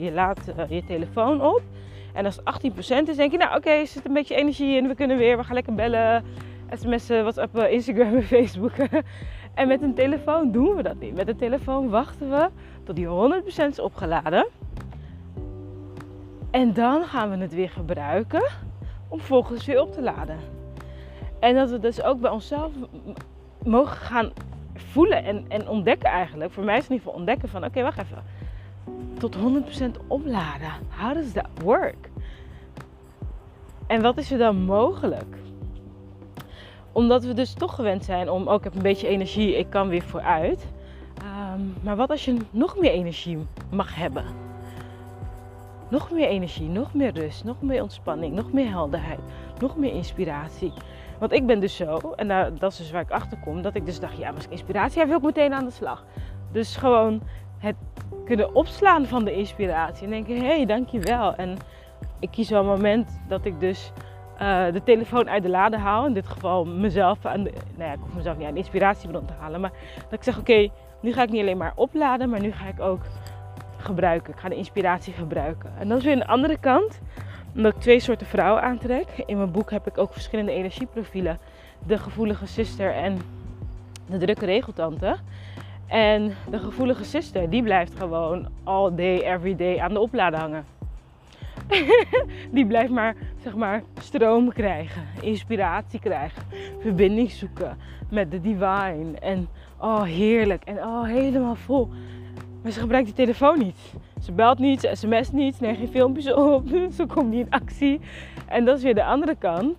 je 0.00 0.10
laat 0.14 0.40
uh, 0.58 0.64
je 0.68 0.84
telefoon 0.84 1.42
op. 1.42 1.62
En 2.12 2.24
als 2.24 2.38
het 2.44 2.72
18% 2.72 3.08
is, 3.08 3.16
denk 3.16 3.32
je, 3.32 3.38
nou 3.38 3.56
oké, 3.56 3.70
er 3.70 3.86
zit 3.86 4.04
een 4.04 4.12
beetje 4.12 4.34
energie 4.34 4.76
in, 4.76 4.88
we 4.88 4.94
kunnen 4.94 5.16
weer, 5.16 5.36
we 5.36 5.44
gaan 5.44 5.54
lekker 5.54 5.74
bellen, 5.74 6.24
sms'en, 6.72 7.22
WhatsApp, 7.22 7.56
Instagram 7.56 8.14
en 8.14 8.22
Facebook. 8.22 8.72
en 9.54 9.68
met 9.68 9.82
een 9.82 9.94
telefoon 9.94 10.52
doen 10.52 10.76
we 10.76 10.82
dat 10.82 11.00
niet. 11.00 11.14
Met 11.14 11.28
een 11.28 11.36
telefoon 11.36 11.88
wachten 11.88 12.30
we 12.30 12.48
tot 12.84 12.96
die 12.96 13.06
100% 13.06 13.46
is 13.46 13.78
opgeladen. 13.78 14.46
En 16.50 16.72
dan 16.72 17.04
gaan 17.04 17.30
we 17.30 17.36
het 17.36 17.54
weer 17.54 17.70
gebruiken 17.70 18.50
om 19.08 19.20
volgens 19.20 19.66
weer 19.66 19.80
op 19.80 19.92
te 19.92 20.02
laden. 20.02 20.38
En 21.40 21.54
dat 21.54 21.70
we 21.70 21.78
dus 21.78 22.02
ook 22.02 22.20
bij 22.20 22.30
onszelf 22.30 22.72
mogen 23.62 23.96
gaan 23.96 24.32
voelen 24.74 25.24
en, 25.24 25.44
en 25.48 25.68
ontdekken 25.68 26.10
eigenlijk. 26.10 26.52
Voor 26.52 26.64
mij 26.64 26.76
is 26.76 26.82
het 26.82 26.90
in 26.90 26.96
ieder 26.96 27.06
geval 27.06 27.20
ontdekken 27.20 27.48
van 27.48 27.64
oké, 27.64 27.82
wacht 27.82 27.98
even. 27.98 28.22
Tot 29.18 29.36
100% 29.36 29.40
opladen. 30.06 30.70
How 30.88 31.14
does 31.14 31.32
that 31.32 31.48
work? 31.62 32.10
En 33.86 34.02
wat 34.02 34.18
is 34.18 34.30
er 34.30 34.38
dan 34.38 34.56
mogelijk? 34.56 35.36
Omdat 36.98 37.24
we 37.24 37.34
dus 37.34 37.52
toch 37.52 37.74
gewend 37.74 38.04
zijn 38.04 38.30
om, 38.30 38.42
ook 38.42 38.48
oh, 38.48 38.54
ik 38.54 38.64
heb 38.64 38.74
een 38.74 38.82
beetje 38.82 39.08
energie, 39.08 39.56
ik 39.56 39.70
kan 39.70 39.88
weer 39.88 40.02
vooruit. 40.02 40.66
Ehm, 41.18 41.60
maar 41.80 41.96
wat 41.96 42.10
als 42.10 42.24
je 42.24 42.36
nog 42.50 42.78
meer 42.78 42.90
energie 42.90 43.38
mag 43.70 43.94
hebben? 43.94 44.24
Nog 45.88 46.10
meer 46.10 46.28
energie, 46.28 46.68
nog 46.68 46.94
meer 46.94 47.12
rust, 47.12 47.44
nog 47.44 47.62
meer 47.62 47.82
ontspanning, 47.82 48.34
nog 48.34 48.52
meer 48.52 48.68
helderheid, 48.68 49.18
nog 49.58 49.76
meer 49.76 49.92
inspiratie. 49.92 50.72
Want 51.18 51.32
ik 51.32 51.46
ben 51.46 51.60
dus 51.60 51.76
zo, 51.76 52.12
en 52.16 52.28
daar, 52.28 52.58
dat 52.58 52.72
is 52.72 52.78
dus 52.78 52.90
waar 52.90 53.02
ik 53.02 53.10
achter 53.10 53.38
kom, 53.38 53.62
dat 53.62 53.74
ik 53.74 53.86
dus 53.86 54.00
dacht, 54.00 54.16
ja, 54.16 54.30
als 54.30 54.44
ik 54.44 54.50
inspiratie 54.50 54.98
heb, 54.98 55.08
wil 55.08 55.18
ik 55.18 55.24
meteen 55.24 55.54
aan 55.54 55.64
de 55.64 55.70
slag. 55.70 56.04
Dus 56.52 56.76
gewoon 56.76 57.22
het 57.58 57.76
kunnen 58.24 58.54
opslaan 58.54 59.06
van 59.06 59.24
de 59.24 59.32
inspiratie 59.32 60.04
en 60.04 60.10
denken, 60.10 60.36
hé, 60.36 60.46
hey, 60.46 60.66
dankjewel. 60.66 61.34
En 61.34 61.56
ik 62.20 62.30
kies 62.30 62.50
wel 62.50 62.60
een 62.60 62.66
moment 62.66 63.20
dat 63.28 63.44
ik 63.44 63.60
dus 63.60 63.92
uh, 64.40 64.72
de 64.72 64.82
telefoon 64.84 65.30
uit 65.30 65.42
de 65.42 65.48
lade 65.48 65.78
haal. 65.78 66.06
In 66.06 66.12
dit 66.12 66.26
geval 66.26 66.64
mezelf, 66.64 67.26
aan 67.26 67.42
nou 67.42 67.52
ja, 67.78 67.92
ik 67.92 67.98
hoef 68.00 68.14
mezelf 68.14 68.36
niet 68.36 68.46
aan 68.46 68.52
de 68.52 68.58
inspiratiebron 68.58 69.24
te 69.24 69.32
halen. 69.38 69.60
Maar 69.60 69.72
dat 70.02 70.12
ik 70.12 70.22
zeg, 70.22 70.38
oké, 70.38 70.68
nu 71.00 71.12
ga 71.12 71.22
ik 71.22 71.30
niet 71.30 71.40
alleen 71.40 71.56
maar 71.56 71.72
opladen, 71.74 72.30
maar 72.30 72.40
nu 72.40 72.52
ga 72.52 72.66
ik 72.66 72.80
ook 72.80 73.00
gebruiken. 73.76 74.32
Ik 74.32 74.38
ga 74.38 74.48
de 74.48 74.54
inspiratie 74.54 75.12
gebruiken. 75.12 75.70
En 75.78 75.88
dat 75.88 75.98
is 75.98 76.04
weer 76.04 76.16
een 76.16 76.26
andere 76.26 76.58
kant 76.58 77.00
omdat 77.54 77.74
ik 77.74 77.80
twee 77.80 78.00
soorten 78.00 78.26
vrouwen 78.26 78.62
aantrek. 78.62 79.06
In 79.26 79.36
mijn 79.36 79.50
boek 79.50 79.70
heb 79.70 79.86
ik 79.86 79.98
ook 79.98 80.12
verschillende 80.12 80.52
energieprofielen. 80.52 81.38
De 81.86 81.98
gevoelige 81.98 82.46
zuster 82.46 82.94
en 82.94 83.18
de 84.06 84.18
drukke 84.18 84.44
regeltante. 84.44 85.16
En 85.86 86.34
de 86.50 86.58
gevoelige 86.58 87.04
zuster, 87.04 87.50
die 87.50 87.62
blijft 87.62 87.94
gewoon 87.98 88.48
all 88.64 88.94
day, 88.94 89.18
every 89.18 89.56
day 89.56 89.78
aan 89.78 89.92
de 89.92 90.00
oplader 90.00 90.38
hangen. 90.38 90.77
die 92.56 92.66
blijft 92.66 92.90
maar, 92.90 93.16
zeg 93.42 93.56
maar, 93.56 93.82
stroom 94.00 94.52
krijgen, 94.52 95.02
inspiratie 95.20 96.00
krijgen, 96.00 96.42
verbinding 96.80 97.30
zoeken 97.30 97.76
met 98.10 98.30
de 98.30 98.40
divine. 98.40 99.18
En 99.20 99.48
oh, 99.78 100.02
heerlijk. 100.02 100.64
En 100.64 100.76
oh, 100.76 101.04
helemaal 101.04 101.54
vol. 101.54 101.88
Maar 102.62 102.72
ze 102.72 102.80
gebruikt 102.80 103.06
die 103.06 103.14
telefoon 103.14 103.58
niet. 103.58 103.78
Ze 104.22 104.32
belt 104.32 104.58
niet, 104.58 104.80
ze 104.80 104.90
sms 104.92 105.32
niet, 105.32 105.60
neemt 105.60 105.78
geen 105.78 105.88
filmpjes 105.88 106.32
op, 106.32 106.68
ze 106.96 107.06
komt 107.06 107.30
niet 107.30 107.46
in 107.46 107.50
actie. 107.52 108.00
En 108.46 108.64
dat 108.64 108.76
is 108.76 108.82
weer 108.82 108.94
de 108.94 109.04
andere 109.04 109.36
kant. 109.38 109.76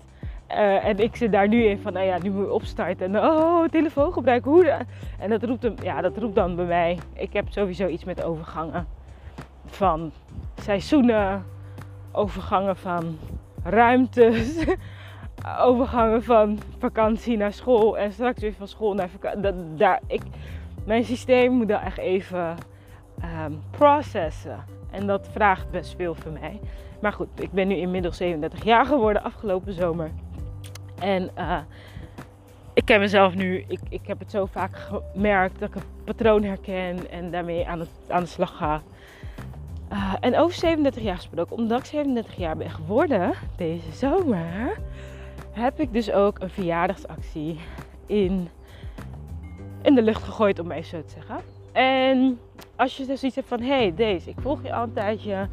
Uh, 0.50 0.86
en 0.86 1.00
ik 1.00 1.16
zit 1.16 1.32
daar 1.32 1.48
nu 1.48 1.64
in 1.64 1.80
van, 1.80 1.94
nou 1.94 2.06
ja, 2.06 2.18
nu 2.22 2.30
moet 2.30 2.46
je 2.46 2.54
opstarten. 2.54 3.16
En 3.16 3.24
oh, 3.24 3.68
telefoon 3.68 4.14
gebruiken, 4.14 4.52
hoe 4.52 4.64
dan? 4.64 4.80
En 5.20 5.30
dat 5.30 5.44
roept, 5.44 5.64
hem, 5.64 5.76
ja, 5.84 6.02
dat 6.02 6.18
roept 6.18 6.36
dan 6.36 6.56
bij 6.56 6.66
mij. 6.66 6.98
Ik 7.14 7.34
heb 7.34 7.46
sowieso 7.50 7.88
iets 7.88 8.04
met 8.04 8.24
overgangen. 8.24 8.88
Van 9.66 10.12
seizoenen, 10.62 11.46
overgangen 12.12 12.78
van 12.78 13.18
ruimtes, 13.64 14.66
overgangen 15.70 16.24
van 16.24 16.60
vakantie 16.78 17.38
naar 17.38 17.54
school 17.54 17.98
en 17.98 18.12
straks 18.12 18.42
weer 18.42 18.54
van 18.54 18.68
school 18.68 18.94
naar 18.94 19.10
vakantie. 19.10 19.42
Dat, 19.42 19.56
daar, 19.78 20.00
ik, 20.08 20.22
mijn 20.86 21.04
systeem 21.04 21.52
moet 21.52 21.68
daar 21.68 21.86
echt 21.86 21.98
even 21.98 22.56
um, 23.46 23.62
processen. 23.72 24.64
En 24.92 25.08
dat 25.08 25.30
vraagt 25.32 25.72
best 25.72 25.96
veel 25.96 26.16
van 26.16 26.34
mij. 26.34 26.60
Maar 27.02 27.14
goed, 27.14 27.28
ik 27.36 27.52
ben 27.52 27.68
nu 27.68 27.76
inmiddels 27.76 28.18
37 28.18 28.64
jaar 28.64 28.86
geworden 28.86 29.24
afgelopen 29.24 29.74
zomer. 29.74 30.12
En 31.00 31.30
uh, 31.38 31.58
ik 32.74 32.86
ken 32.86 33.00
mezelf 33.00 33.36
nu. 33.36 33.66
Ik, 33.68 33.80
ik 33.90 34.08
heb 34.08 34.20
het 34.20 34.32
zo 34.32 34.46
vaak 34.46 34.76
gemerkt 34.76 35.60
dat 35.60 35.70
ik 35.70 35.76
een 35.76 36.04
patroon 36.04 36.44
herken 36.44 37.10
en 37.12 37.32
daarmee 37.32 37.68
aan, 37.68 37.80
het, 37.80 37.90
aan 38.08 38.22
de 38.22 38.28
slag 38.28 38.58
ga. 38.58 38.82
Uh, 39.92 40.14
en 40.20 40.38
over 40.38 40.56
37 40.58 41.04
jaar 41.04 41.16
gesproken, 41.16 41.58
omdat 41.58 41.80
ik 41.80 41.86
37 41.86 42.36
jaar 42.36 42.58
ben 42.58 42.70
geworden 42.70 43.34
deze 43.56 43.92
zomer, 43.92 44.78
heb 45.52 45.80
ik 45.80 45.94
dus 45.94 46.12
ook 46.12 46.40
een 46.40 46.50
verjaardagsactie 46.50 47.60
in, 48.06 48.50
in 49.82 49.96
de 49.96 50.02
lucht 50.02 50.24
gegooid, 50.24 50.60
om 50.60 50.68
mij 50.68 50.84
zo 50.84 51.02
te 51.02 51.14
zeggen. 51.14 51.40
En 51.72 52.40
als 52.76 52.98
je 52.98 53.06
dus 53.06 53.24
iets 53.24 53.36
hebt 53.36 53.48
van, 53.48 53.62
hé, 53.62 53.68
hey, 53.68 53.94
deze, 53.96 54.30
ik 54.30 54.42
volg 54.42 54.64
je 54.64 54.74
al 54.74 54.84
een 54.84 54.94
tijdje 54.94 55.48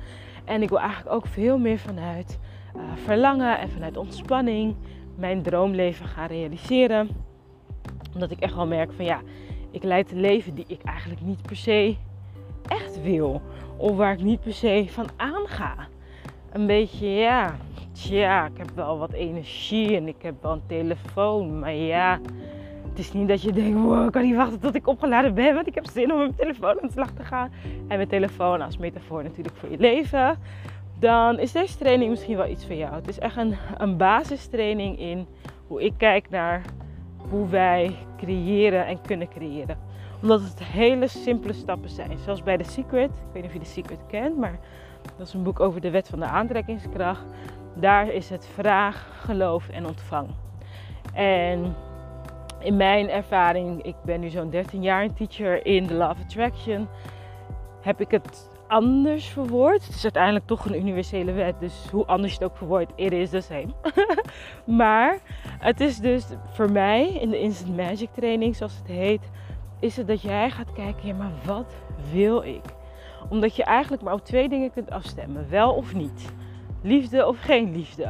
en 0.45 0.63
ik 0.63 0.69
wil 0.69 0.81
eigenlijk 0.81 1.15
ook 1.15 1.27
veel 1.27 1.59
meer 1.59 1.79
vanuit 1.79 2.39
uh, 2.77 2.83
verlangen 3.05 3.59
en 3.59 3.71
vanuit 3.71 3.97
ontspanning 3.97 4.75
mijn 5.15 5.43
droomleven 5.43 6.07
gaan 6.07 6.27
realiseren. 6.27 7.09
Omdat 8.15 8.31
ik 8.31 8.39
echt 8.39 8.55
wel 8.55 8.67
merk 8.67 8.93
van, 8.93 9.05
ja, 9.05 9.21
ik 9.71 9.83
leid 9.83 10.13
een 10.13 10.21
leven 10.21 10.55
die 10.55 10.65
ik 10.69 10.83
eigenlijk 10.83 11.21
niet 11.21 11.43
per 11.43 11.57
se 11.57 11.97
echt 12.69 13.03
wil. 13.03 13.43
Of 13.77 13.97
waar 13.97 14.13
ik 14.13 14.23
niet 14.23 14.41
per 14.41 14.53
se 14.53 14.87
van 14.89 15.09
aanga. 15.17 15.75
Een 16.53 16.67
beetje, 16.67 17.07
ja, 17.07 17.57
tja, 17.93 18.47
ik 18.47 18.59
heb 18.59 18.71
wel 18.75 18.99
wat 18.99 19.13
energie 19.13 19.97
en 19.97 20.09
ik 20.09 20.23
heb 20.23 20.35
wel 20.41 20.53
een 20.53 20.67
telefoon. 20.67 21.59
Maar 21.59 21.75
ja, 21.75 22.21
het 22.89 22.99
is 22.99 23.13
niet 23.13 23.29
dat 23.29 23.43
je 23.43 23.53
denkt, 23.53 23.79
wow, 23.79 24.07
ik 24.07 24.13
kan 24.13 24.23
niet 24.23 24.37
wachten 24.37 24.61
tot 24.61 24.75
ik 24.75 24.87
opgeladen 24.87 25.35
ben, 25.35 25.55
want 25.55 25.67
ik 25.67 25.75
heb 25.75 25.87
zin 25.93 26.13
om 26.13 26.19
met 26.19 26.27
mijn 26.27 26.35
telefoon 26.39 26.81
aan 26.81 26.87
de 26.87 26.93
slag 26.93 27.11
te 27.11 27.25
gaan. 27.25 27.53
En 27.89 27.97
mijn 27.97 28.09
telefoon 28.09 28.61
als 28.61 28.77
metafoor 28.77 29.23
natuurlijk 29.23 29.57
voor 29.57 29.71
je 29.71 29.79
leven. 29.79 30.39
Dan 30.99 31.39
is 31.39 31.53
deze 31.53 31.79
training 31.79 32.11
misschien 32.11 32.37
wel 32.37 32.49
iets 32.49 32.67
voor 32.67 32.75
jou. 32.75 32.95
Het 32.95 33.09
is 33.09 33.19
echt 33.19 33.37
een, 33.37 33.57
een 33.77 33.97
basistraining 33.97 34.99
in 34.99 35.27
hoe 35.67 35.83
ik 35.85 35.93
kijk 35.97 36.31
naar 36.31 36.63
hoe 37.31 37.49
wij 37.49 37.97
creëren 38.17 38.87
en 38.87 39.01
kunnen 39.01 39.29
creëren. 39.29 39.79
Omdat 40.23 40.41
het 40.41 40.65
hele 40.65 41.09
simpele 41.09 41.53
stappen 41.53 41.91
zijn. 41.91 42.19
Zoals 42.19 42.43
bij 42.43 42.57
The 42.57 42.71
Secret. 42.71 43.11
Ik 43.11 43.33
weet 43.33 43.43
niet 43.43 43.45
of 43.45 43.53
je 43.53 43.59
The 43.59 43.71
Secret 43.71 44.01
kent, 44.07 44.37
maar 44.37 44.59
dat 45.17 45.27
is 45.27 45.35
een 45.35 45.43
boek 45.43 45.61
over 45.61 45.81
de 45.81 45.91
wet 45.91 46.09
van 46.09 46.19
de 46.19 46.25
aantrekkingskracht. 46.25 47.25
Daar 47.75 48.09
is 48.09 48.31
het 48.31 48.47
vraag, 48.55 49.09
geloof 49.21 49.69
en 49.69 49.87
ontvang. 49.87 50.29
En 51.13 51.75
in 52.59 52.77
mijn 52.77 53.09
ervaring, 53.09 53.83
ik 53.83 53.95
ben 54.05 54.21
nu 54.21 54.29
zo'n 54.29 54.51
13 54.51 54.83
jaar 54.83 55.03
een 55.03 55.15
teacher 55.15 55.67
in 55.67 55.87
de 55.87 55.95
Love 55.95 56.23
Attraction, 56.23 56.89
heb 57.81 58.01
ik 58.01 58.11
het 58.11 58.51
anders 58.67 59.27
verwoord. 59.27 59.87
Het 59.87 59.95
is 59.95 60.03
uiteindelijk 60.03 60.47
toch 60.47 60.65
een 60.65 60.77
universele 60.77 61.33
wet, 61.33 61.61
dus 61.61 61.89
hoe 61.91 62.07
anders 62.07 62.33
je 62.33 62.39
het 62.39 62.51
ook 62.51 62.57
verwoordt, 62.57 62.93
it 62.95 63.13
is 63.13 63.31
the 63.31 63.41
same. 63.41 63.69
maar 64.79 65.19
het 65.59 65.81
is 65.81 65.99
dus 65.99 66.27
voor 66.51 66.71
mij 66.71 67.09
in 67.09 67.31
de 67.31 67.41
Instant 67.41 67.77
Magic 67.77 68.09
training, 68.13 68.57
zoals 68.57 68.79
het 68.79 68.87
heet, 68.87 69.31
is 69.81 69.97
het 69.97 70.07
dat 70.07 70.23
jij 70.23 70.51
gaat 70.51 70.73
kijken, 70.73 71.07
ja 71.07 71.15
maar 71.15 71.33
wat 71.45 71.75
wil 72.13 72.43
ik? 72.43 72.65
Omdat 73.29 73.57
je 73.57 73.65
eigenlijk 73.65 74.03
maar 74.03 74.15
op 74.15 74.25
twee 74.25 74.49
dingen 74.49 74.73
kunt 74.73 74.91
afstemmen, 74.91 75.47
wel 75.51 75.73
of 75.73 75.95
niet. 75.95 76.33
Liefde 76.83 77.27
of 77.27 77.41
geen 77.41 77.73
liefde. 77.73 78.09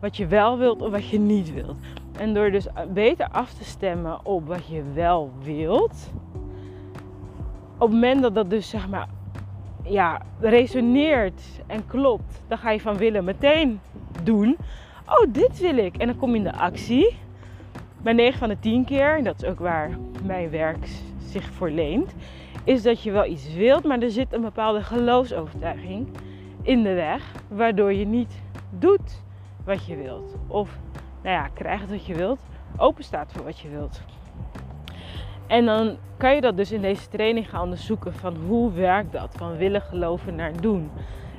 Wat 0.00 0.16
je 0.16 0.26
wel 0.26 0.58
wilt 0.58 0.82
of 0.82 0.90
wat 0.90 1.08
je 1.08 1.18
niet 1.18 1.52
wilt. 1.54 1.76
En 2.18 2.34
door 2.34 2.50
dus 2.50 2.66
beter 2.88 3.28
af 3.28 3.52
te 3.52 3.64
stemmen 3.64 4.26
op 4.26 4.46
wat 4.46 4.66
je 4.66 4.82
wel 4.94 5.32
wilt. 5.42 6.12
Op 7.78 7.88
het 7.88 7.90
moment 7.90 8.22
dat 8.22 8.34
dat 8.34 8.50
dus 8.50 8.68
zeg 8.68 8.88
maar 8.88 9.08
ja, 9.88 10.20
resoneert 10.40 11.42
en 11.66 11.86
klopt, 11.86 12.42
dan 12.48 12.58
ga 12.58 12.70
je 12.70 12.80
van 12.80 12.96
willen 12.96 13.24
meteen 13.24 13.80
doen. 14.22 14.56
Oh, 15.06 15.32
dit 15.32 15.58
wil 15.58 15.76
ik. 15.76 15.96
En 15.96 16.06
dan 16.06 16.16
kom 16.16 16.30
je 16.30 16.36
in 16.36 16.42
de 16.42 16.56
actie. 16.56 17.16
Bij 18.02 18.12
9 18.12 18.38
van 18.38 18.48
de 18.48 18.58
10 18.58 18.84
keer, 18.84 19.22
dat 19.22 19.42
is 19.42 19.48
ook 19.48 19.58
waar 19.58 19.90
mijn 20.24 20.50
werk 20.50 20.88
zich 21.18 21.44
voor 21.44 21.70
leent, 21.70 22.14
is 22.64 22.82
dat 22.82 23.02
je 23.02 23.10
wel 23.10 23.24
iets 23.24 23.54
wilt, 23.54 23.84
maar 23.84 23.98
er 23.98 24.10
zit 24.10 24.32
een 24.32 24.40
bepaalde 24.40 24.82
geloofsovertuiging 24.82 26.08
in 26.62 26.82
de 26.82 26.94
weg, 26.94 27.32
waardoor 27.48 27.92
je 27.92 28.06
niet 28.06 28.40
doet 28.70 29.22
wat 29.64 29.86
je 29.86 29.96
wilt. 29.96 30.34
Of 30.46 30.78
nou 31.22 31.34
ja, 31.34 31.48
krijgt 31.48 31.90
wat 31.90 32.06
je 32.06 32.14
wilt. 32.14 32.40
open 32.76 33.04
staat 33.04 33.32
voor 33.32 33.44
wat 33.44 33.58
je 33.58 33.68
wilt. 33.68 34.00
En 35.46 35.64
dan 35.64 35.96
kan 36.16 36.34
je 36.34 36.40
dat 36.40 36.56
dus 36.56 36.72
in 36.72 36.80
deze 36.80 37.08
training 37.08 37.50
gaan 37.50 37.62
onderzoeken 37.62 38.14
van 38.14 38.36
hoe 38.46 38.72
werkt 38.72 39.12
dat? 39.12 39.34
Van 39.36 39.56
willen 39.56 39.80
geloven 39.80 40.34
naar 40.34 40.60
doen. 40.60 40.90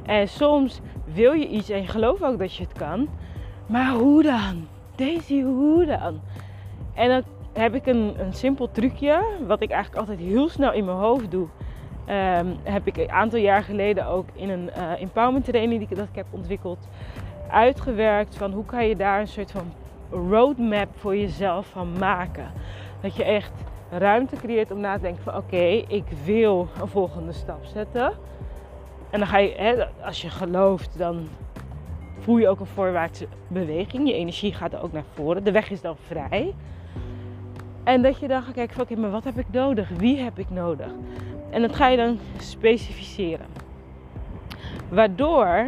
En 0.06 0.28
soms 0.28 0.80
wil 1.06 1.34
je 1.34 1.48
iets 1.48 1.70
en 1.70 1.82
je 1.82 1.88
ook 2.08 2.40
dat 2.40 2.56
je 2.56 2.64
het 2.64 2.74
kan. 2.74 3.08
Maar 3.66 3.92
hoe 3.92 4.24
dan? 4.24 4.68
Daisy, 4.96 5.42
hoe 5.42 5.86
dan? 5.86 6.22
En 6.94 7.10
dan 7.10 7.24
heb 7.54 7.76
ik 7.76 7.86
een, 7.86 8.16
een 8.20 8.34
simpel 8.34 8.72
trucje, 8.72 9.24
wat 9.48 9.62
ik 9.62 9.70
eigenlijk 9.70 10.00
altijd 10.00 10.28
heel 10.28 10.50
snel 10.50 10.74
in 10.74 10.86
mijn 10.86 10.98
hoofd 10.98 11.32
doe. 11.32 11.48
Um, 12.10 12.58
heb 12.64 12.88
ik 12.88 12.98
een 12.98 13.12
aantal 13.12 13.40
jaar 13.40 13.64
geleden 13.64 14.06
ook 14.06 14.26
in 14.34 14.50
een 14.50 14.70
uh, 14.78 15.02
empowerment 15.02 15.46
training 15.46 15.80
die 15.80 15.90
ik, 15.90 15.96
dat 15.98 16.08
ik 16.08 16.16
heb 16.16 16.26
ontwikkeld 16.30 16.88
uitgewerkt 17.50 18.36
van 18.36 18.52
hoe 18.52 18.66
kan 18.66 18.88
je 18.88 18.96
daar 18.96 19.20
een 19.20 19.28
soort 19.28 19.52
van 19.52 19.74
roadmap 20.12 20.88
voor 20.96 21.18
jezelf 21.18 21.68
van 21.68 21.92
maken. 22.00 22.52
Dat 23.02 23.16
je 23.16 23.24
echt 23.24 23.52
ruimte 23.90 24.36
creëert 24.36 24.72
om 24.72 24.80
na 24.80 24.96
te 24.96 25.02
denken 25.02 25.24
van 25.24 25.36
oké, 25.36 25.84
ik 25.88 26.06
wil 26.24 26.68
een 26.82 26.88
volgende 26.88 27.32
stap 27.32 27.66
zetten. 27.66 28.12
En 29.10 29.20
dan 29.20 29.28
ga 29.28 29.38
je, 29.38 29.54
hè, 29.58 29.86
als 30.06 30.22
je 30.22 30.30
gelooft, 30.30 30.98
dan 30.98 31.28
voel 32.20 32.38
je 32.38 32.48
ook 32.48 32.60
een 32.60 32.66
voorwaartse 32.66 33.28
beweging. 33.48 34.08
Je 34.08 34.14
energie 34.14 34.54
gaat 34.54 34.74
er 34.74 34.82
ook 34.82 34.92
naar 34.92 35.04
voren. 35.14 35.44
De 35.44 35.52
weg 35.52 35.70
is 35.70 35.82
dan 35.82 35.96
vrij. 36.08 36.54
En 37.84 38.02
dat 38.02 38.20
je 38.20 38.28
dan 38.28 38.42
gaat 38.42 38.54
kijken 38.54 38.76
van 38.76 38.84
oké, 38.84 38.96
maar 38.96 39.10
wat 39.12 39.24
heb 39.24 39.38
ik 39.38 39.46
nodig? 39.52 39.90
Wie 39.90 40.18
heb 40.18 40.40
ik 40.40 40.50
nodig? 40.50 40.92
En 41.50 41.62
dat 41.62 41.76
ga 41.76 41.88
je 41.88 41.98
dan 41.98 42.20
specificeren. 42.38 43.46
Waardoor, 44.90 45.66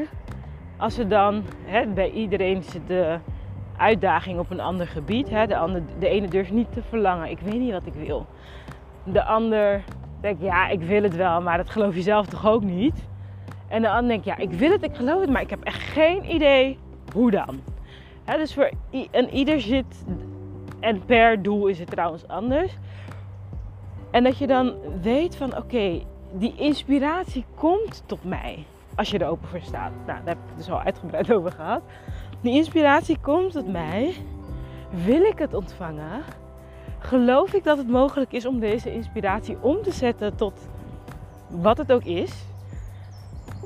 als 0.78 0.98
er 0.98 1.08
dan 1.08 1.44
hè, 1.66 1.88
bij 1.88 2.12
iedereen 2.12 2.64
de 2.88 3.20
uitdaging 3.80 4.40
op 4.40 4.50
een 4.50 4.60
ander 4.60 4.88
gebied. 4.88 5.30
Hè, 5.30 5.48
de, 5.48 5.58
ander, 5.58 5.82
de 6.00 6.08
ene 6.08 6.28
durft 6.28 6.52
niet 6.52 6.72
te 6.72 6.82
verlangen. 6.82 7.30
Ik 7.30 7.40
weet 7.40 7.60
niet 7.60 7.72
wat 7.72 7.86
ik 7.86 7.94
wil. 7.94 8.26
De 9.04 9.24
ander 9.24 9.84
denkt, 10.22 10.42
ja, 10.42 10.68
ik 10.68 10.82
wil 10.82 11.04
het 11.04 11.16
wel, 11.16 11.42
maar 11.42 11.58
dat 11.58 11.70
geloof 11.70 11.96
je 11.96 12.02
zelf 12.02 12.28
toch 12.28 12.48
ook 12.48 12.64
niet? 12.64 13.08
En 13.68 13.82
de 13.82 13.90
ander 13.90 14.08
denkt, 14.08 14.26
ja, 14.26 14.38
ik 14.38 14.52
wil 14.52 14.72
het, 14.72 14.84
ik 14.84 14.96
geloof 14.96 15.22
het, 15.22 15.30
maar 15.30 15.42
ik 15.42 15.50
heb 15.50 15.64
echt 15.64 15.82
geen 15.82 16.34
idee 16.34 16.78
hoe 17.14 17.32
dan. 17.32 17.60
Hè, 18.24 18.38
dus 18.38 18.54
voor 18.54 18.72
en 19.12 19.30
ieder 19.30 19.62
zit, 19.62 20.06
en 20.80 21.06
per 21.06 21.42
doel 21.42 21.68
is 21.68 21.80
het 21.80 21.90
trouwens 21.90 22.28
anders. 22.28 22.78
En 24.12 24.24
dat 24.24 24.38
je 24.38 24.48
dan 24.48 24.74
weet 25.02 25.36
van 25.36 25.58
oké, 25.58 26.02
die 26.32 26.54
inspiratie 26.58 27.46
komt 27.56 28.04
tot 28.06 28.24
mij. 28.24 28.66
Als 28.96 29.10
je 29.10 29.20
er 29.20 29.28
open 29.28 29.48
voor 29.48 29.62
staat. 29.62 29.92
Nou, 29.92 30.06
daar 30.06 30.22
heb 30.26 30.38
ik 30.38 30.50
het 30.50 30.58
dus 30.58 30.70
al 30.70 30.82
uitgebreid 30.82 31.34
over 31.34 31.52
gehad. 31.52 31.82
Die 32.42 32.54
inspiratie 32.54 33.18
komt 33.22 33.52
tot 33.52 33.68
mij. 33.68 34.16
Wil 35.06 35.22
ik 35.22 35.40
het 35.40 35.54
ontvangen? 35.54 36.24
Geloof 37.00 37.54
ik 37.54 37.64
dat 37.64 37.78
het 37.78 37.88
mogelijk 37.88 38.32
is 38.32 38.46
om 38.46 38.60
deze 38.60 38.94
inspiratie 38.94 39.58
om 39.62 39.82
te 39.82 39.92
zetten 39.92 40.36
tot 40.36 40.70
wat 41.50 41.78
het 41.78 41.92
ook 41.92 42.04
is? 42.04 42.32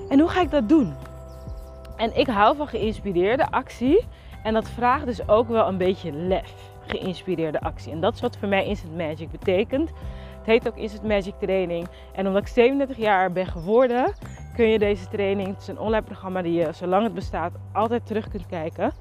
En 0.10 0.20
hoe 0.20 0.30
ga 0.30 0.42
ik 0.42 0.52
dat 0.52 0.70
doen? 0.70 0.94
En 1.98 2.18
ik 2.18 2.28
hou 2.28 2.56
van 2.56 2.68
geïnspireerde 2.68 3.52
actie. 3.52 4.06
En 4.44 4.54
dat 4.54 4.70
vraagt 4.70 5.06
dus 5.06 5.28
ook 5.28 5.48
wel 5.48 5.68
een 5.68 5.78
beetje 5.78 6.12
lef. 6.12 6.54
Geïnspireerde 6.88 7.62
actie. 7.62 7.92
En 7.92 8.02
dat 8.02 8.14
is 8.14 8.22
wat 8.22 8.38
voor 8.38 8.48
mij 8.48 8.66
Instant 8.66 8.98
Magic 8.98 9.32
betekent. 9.32 9.90
Het 10.38 10.46
heet 10.46 10.68
ook 10.68 10.78
Instant 10.78 11.08
Magic 11.08 11.34
Training. 11.40 11.88
En 12.14 12.28
omdat 12.28 12.42
ik 12.42 12.48
37 12.48 12.98
jaar 12.98 13.32
ben 13.32 13.46
geworden, 13.46 14.14
kun 14.54 14.68
je 14.68 14.80
deze 14.80 15.08
training, 15.08 15.48
het 15.48 15.62
is 15.62 15.68
een 15.68 15.80
online 15.80 16.04
programma 16.04 16.42
die 16.42 16.54
je 16.54 16.70
zolang 16.74 17.04
het 17.04 17.14
bestaat 17.14 17.54
altijd 17.72 18.06
terug 18.06 18.30
kunt 18.30 18.46
kijken. 18.46 18.94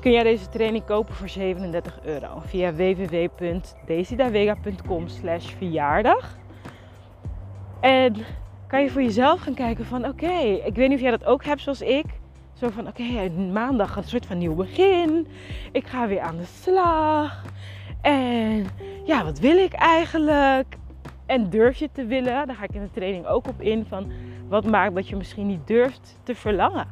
Kun 0.00 0.10
jij 0.10 0.22
deze 0.22 0.48
training 0.48 0.84
kopen 0.84 1.14
voor 1.14 1.28
37 1.28 1.98
euro 2.04 2.42
via 2.44 2.74
www.desidavega.com 2.74 5.08
slash 5.08 5.46
verjaardag. 5.46 6.36
En 7.80 8.14
kan 8.66 8.82
je 8.82 8.90
voor 8.90 9.02
jezelf 9.02 9.40
gaan 9.40 9.54
kijken 9.54 9.84
van 9.84 10.06
oké, 10.06 10.38
ik 10.64 10.74
weet 10.74 10.88
niet 10.88 10.96
of 10.96 11.02
jij 11.02 11.10
dat 11.10 11.24
ook 11.24 11.44
hebt 11.44 11.60
zoals 11.60 11.80
ik. 11.80 12.06
Zo 12.52 12.68
van 12.68 12.86
oké, 12.86 13.30
maandag 13.52 13.96
een 13.96 14.04
soort 14.04 14.26
van 14.26 14.38
nieuw 14.38 14.54
begin. 14.54 15.26
Ik 15.72 15.86
ga 15.86 16.08
weer 16.08 16.20
aan 16.20 16.36
de 16.36 16.44
slag. 16.44 17.44
En 18.00 18.66
ja, 19.04 19.24
wat 19.24 19.38
wil 19.38 19.56
ik 19.56 19.72
eigenlijk? 19.72 20.76
En 21.26 21.50
durf 21.50 21.78
je 21.78 21.88
te 21.92 22.06
willen? 22.06 22.46
Daar 22.46 22.56
ga 22.56 22.64
ik 22.64 22.74
in 22.74 22.82
de 22.82 22.90
training 22.90 23.26
ook 23.26 23.48
op 23.48 23.60
in 23.60 23.84
van 23.88 24.12
wat 24.48 24.64
maakt 24.64 24.94
dat 24.94 25.08
je 25.08 25.16
misschien 25.16 25.46
niet 25.46 25.66
durft 25.66 26.18
te 26.22 26.34
verlangen. 26.34 26.86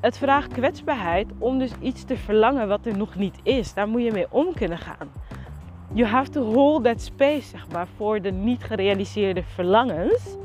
Het 0.00 0.18
vraagt 0.18 0.52
kwetsbaarheid 0.52 1.30
om 1.38 1.58
dus 1.58 1.72
iets 1.80 2.04
te 2.04 2.16
verlangen 2.16 2.68
wat 2.68 2.86
er 2.86 2.96
nog 2.96 3.14
niet 3.14 3.38
is. 3.42 3.74
Daar 3.74 3.88
moet 3.88 4.02
je 4.02 4.12
mee 4.12 4.26
om 4.30 4.54
kunnen 4.54 4.78
gaan. 4.78 5.10
You 5.92 6.08
have 6.08 6.30
to 6.30 6.52
hold 6.52 6.84
that 6.84 7.00
space, 7.00 7.48
zeg 7.48 7.68
maar, 7.72 7.86
voor 7.96 8.20
de 8.22 8.30
niet 8.30 8.64
gerealiseerde 8.64 9.42
verlangens 9.42 10.36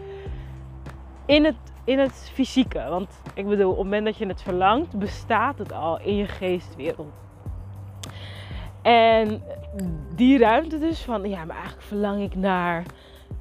in 1.26 1.46
het, 1.46 1.56
in 1.84 2.00
het 2.00 2.32
fysieke. 2.34 2.86
Want 2.90 3.22
ik 3.34 3.48
bedoel, 3.48 3.72
op 3.72 3.76
het 3.76 3.84
moment 3.84 4.06
dat 4.06 4.18
je 4.18 4.26
het 4.26 4.42
verlangt, 4.42 5.00
bestaat 5.00 5.58
het 5.58 5.74
al 5.74 6.00
in 6.00 6.16
je 6.16 6.28
geestwereld. 6.28 7.14
En 8.82 9.42
die 10.16 10.38
ruimte 10.38 10.80
dus 10.80 11.02
van, 11.02 11.30
ja, 11.30 11.46
maar 11.46 11.56
eigenlijk 11.56 11.88
verlang 11.88 12.22
ik 12.22 12.36
naar 12.36 12.84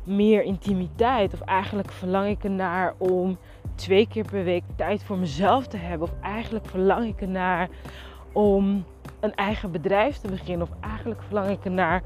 meer 0.05 0.43
intimiteit. 0.43 1.33
Of 1.33 1.41
eigenlijk 1.41 1.91
verlang 1.93 2.29
ik 2.29 2.45
ernaar 2.45 2.95
om 2.99 3.39
twee 3.75 4.09
keer 4.09 4.25
per 4.31 4.45
week 4.45 4.63
tijd 4.77 5.03
voor 5.03 5.19
mezelf 5.19 5.67
te 5.67 5.77
hebben. 5.77 6.09
Of 6.09 6.15
eigenlijk 6.23 6.67
verlang 6.67 7.07
ik 7.07 7.21
ernaar 7.21 7.69
om 8.33 8.85
een 9.21 9.35
eigen 9.35 9.71
bedrijf 9.71 10.17
te 10.17 10.29
beginnen. 10.29 10.69
Of 10.71 10.75
eigenlijk 10.81 11.23
verlang 11.23 11.49
ik 11.49 11.65
ernaar 11.65 12.03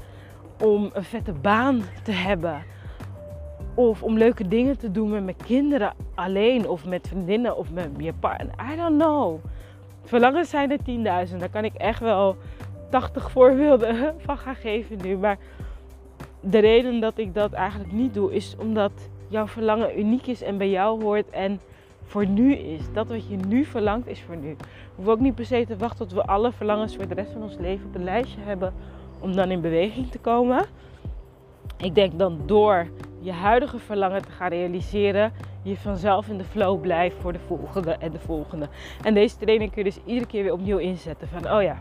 om 0.63 0.89
een 0.93 1.03
vette 1.03 1.33
baan 1.33 1.81
te 2.03 2.11
hebben. 2.11 2.63
Of 3.73 4.03
om 4.03 4.17
leuke 4.17 4.47
dingen 4.47 4.77
te 4.77 4.91
doen 4.91 5.09
met 5.09 5.23
mijn 5.23 5.43
kinderen 5.45 5.93
alleen. 6.15 6.69
Of 6.69 6.85
met 6.85 7.07
vriendinnen 7.07 7.57
of 7.57 7.71
met 7.71 7.89
je 7.97 8.13
partner. 8.13 8.53
I 8.73 8.75
don't 8.75 8.97
know. 9.01 9.39
Verlangens 10.03 10.49
zijn 10.49 10.71
er 10.71 11.27
10.000. 11.29 11.37
Daar 11.37 11.49
kan 11.49 11.65
ik 11.65 11.73
echt 11.73 11.99
wel 11.99 12.37
80 12.89 13.31
voorbeelden 13.31 14.13
van 14.25 14.37
gaan 14.37 14.55
geven 14.55 14.97
nu. 15.03 15.17
Maar 15.17 15.37
de 16.41 16.59
reden 16.59 16.99
dat 16.99 17.17
ik 17.17 17.33
dat 17.33 17.51
eigenlijk 17.51 17.91
niet 17.91 18.13
doe, 18.13 18.33
is 18.33 18.55
omdat 18.59 18.91
jouw 19.27 19.47
verlangen 19.47 19.99
uniek 19.99 20.27
is 20.27 20.41
en 20.41 20.57
bij 20.57 20.69
jou 20.69 21.03
hoort 21.03 21.29
en 21.29 21.59
voor 22.03 22.27
nu 22.27 22.53
is. 22.53 22.81
Dat 22.93 23.07
wat 23.07 23.27
je 23.27 23.37
nu 23.47 23.65
verlangt, 23.65 24.07
is 24.07 24.21
voor 24.21 24.37
nu. 24.37 24.55
We 24.57 24.65
hoeven 24.95 25.13
ook 25.13 25.19
niet 25.19 25.35
per 25.35 25.45
se 25.45 25.65
te 25.67 25.77
wachten 25.77 26.07
tot 26.07 26.17
we 26.17 26.25
alle 26.25 26.51
verlangens 26.51 26.95
voor 26.95 27.07
de 27.07 27.13
rest 27.13 27.31
van 27.31 27.43
ons 27.43 27.57
leven 27.59 27.87
op 27.87 27.95
een 27.95 28.03
lijstje 28.03 28.41
hebben 28.41 28.73
om 29.19 29.35
dan 29.35 29.51
in 29.51 29.61
beweging 29.61 30.11
te 30.11 30.19
komen. 30.19 30.65
Ik 31.77 31.95
denk 31.95 32.19
dan 32.19 32.39
door 32.45 32.87
je 33.19 33.31
huidige 33.31 33.79
verlangen 33.79 34.21
te 34.21 34.31
gaan 34.31 34.49
realiseren, 34.49 35.31
je 35.61 35.77
vanzelf 35.77 36.27
in 36.27 36.37
de 36.37 36.43
flow 36.43 36.81
blijft 36.81 37.15
voor 37.19 37.33
de 37.33 37.39
volgende 37.39 37.91
en 37.91 38.11
de 38.11 38.19
volgende. 38.19 38.67
En 39.03 39.13
deze 39.13 39.37
training 39.37 39.71
kun 39.71 39.83
je 39.83 39.89
dus 39.89 39.99
iedere 40.05 40.27
keer 40.27 40.43
weer 40.43 40.53
opnieuw 40.53 40.77
inzetten. 40.77 41.27
Van 41.27 41.51
oh 41.51 41.61
ja, 41.61 41.79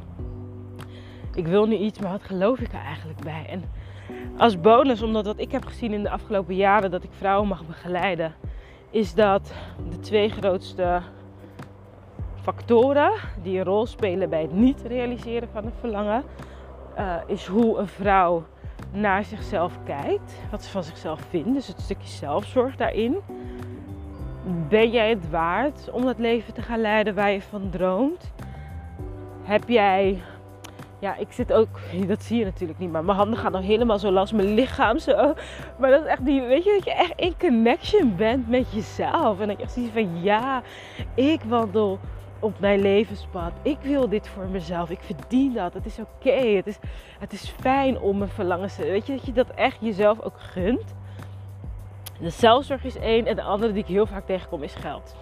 ik 1.35 1.46
wil 1.46 1.66
nu 1.66 1.77
iets, 1.77 1.99
maar 1.99 2.11
wat 2.11 2.23
geloof 2.23 2.59
ik 2.59 2.73
er 2.73 2.85
eigenlijk 2.85 3.20
bij? 3.20 3.46
En 3.49 3.64
als 4.37 4.61
bonus, 4.61 5.03
omdat 5.03 5.27
wat 5.27 5.38
ik 5.38 5.53
heb 5.53 5.64
gezien 5.64 5.92
in 5.92 6.03
de 6.03 6.11
afgelopen 6.11 6.55
jaren 6.55 6.90
dat 6.90 7.03
ik 7.03 7.11
vrouwen 7.12 7.49
mag 7.49 7.66
begeleiden, 7.66 8.35
is 8.90 9.14
dat 9.14 9.53
de 9.90 9.99
twee 9.99 10.29
grootste 10.29 11.01
factoren 12.42 13.12
die 13.42 13.59
een 13.59 13.64
rol 13.64 13.87
spelen 13.87 14.31
bij 14.31 14.42
het 14.42 14.53
niet 14.53 14.83
realiseren 14.87 15.49
van 15.53 15.64
een 15.64 15.73
verlangen, 15.81 16.25
uh, 16.99 17.14
is 17.27 17.46
hoe 17.46 17.79
een 17.79 17.87
vrouw 17.88 18.44
naar 18.92 19.25
zichzelf 19.25 19.79
kijkt, 19.85 20.35
wat 20.51 20.62
ze 20.62 20.70
van 20.70 20.85
zichzelf 20.85 21.20
vindt, 21.29 21.55
dus 21.55 21.66
het 21.66 21.81
stukje 21.81 22.09
zelfzorg 22.09 22.77
daarin. 22.77 23.16
Ben 24.68 24.90
jij 24.90 25.09
het 25.09 25.31
waard 25.31 25.90
om 25.90 26.05
dat 26.05 26.18
leven 26.18 26.55
te 26.55 26.62
gaan 26.62 26.81
leiden 26.81 27.14
waar 27.14 27.31
je 27.31 27.42
van 27.42 27.70
droomt? 27.70 28.33
Heb 29.42 29.68
jij 29.68 30.23
ja, 31.00 31.16
ik 31.16 31.32
zit 31.32 31.52
ook, 31.52 31.68
dat 32.06 32.22
zie 32.22 32.38
je 32.38 32.44
natuurlijk 32.44 32.78
niet, 32.78 32.90
maar 32.90 33.04
mijn 33.04 33.16
handen 33.16 33.38
gaan 33.38 33.52
dan 33.52 33.62
helemaal 33.62 33.98
zo 33.98 34.10
langs 34.10 34.32
mijn 34.32 34.54
lichaam 34.54 34.98
zo. 34.98 35.34
Maar 35.78 35.90
dat 35.90 36.02
is 36.02 36.08
echt 36.08 36.24
die, 36.24 36.40
weet 36.40 36.64
je, 36.64 36.72
dat 36.72 36.84
je 36.84 36.94
echt 36.94 37.12
in 37.16 37.34
connection 37.38 38.16
bent 38.16 38.48
met 38.48 38.72
jezelf. 38.72 39.40
En 39.40 39.48
dat 39.48 39.56
je 39.56 39.62
echt 39.62 39.72
ziet 39.72 39.90
van 39.92 40.22
ja, 40.22 40.62
ik 41.14 41.40
wandel 41.42 41.98
op 42.40 42.60
mijn 42.60 42.80
levenspad. 42.80 43.52
Ik 43.62 43.78
wil 43.82 44.08
dit 44.08 44.28
voor 44.28 44.46
mezelf. 44.46 44.90
Ik 44.90 45.00
verdien 45.00 45.52
dat. 45.52 45.74
Het 45.74 45.86
is 45.86 45.98
oké. 45.98 46.30
Het, 46.30 46.66
is, 46.66 46.78
het 47.18 47.32
is 47.32 47.54
fijn 47.60 47.98
om 47.98 48.18
mijn 48.18 48.30
verlangens 48.30 48.74
te... 48.74 48.82
Weet 48.82 49.06
je, 49.06 49.12
dat 49.12 49.26
je 49.26 49.32
dat 49.32 49.50
echt 49.50 49.76
jezelf 49.80 50.20
ook 50.20 50.40
gunt. 50.40 50.94
De 52.20 52.30
zelfzorg 52.30 52.84
is 52.84 52.96
één. 52.96 53.26
En 53.26 53.36
de 53.36 53.42
andere 53.42 53.72
die 53.72 53.82
ik 53.82 53.88
heel 53.88 54.06
vaak 54.06 54.26
tegenkom 54.26 54.62
is 54.62 54.74
geld. 54.74 55.16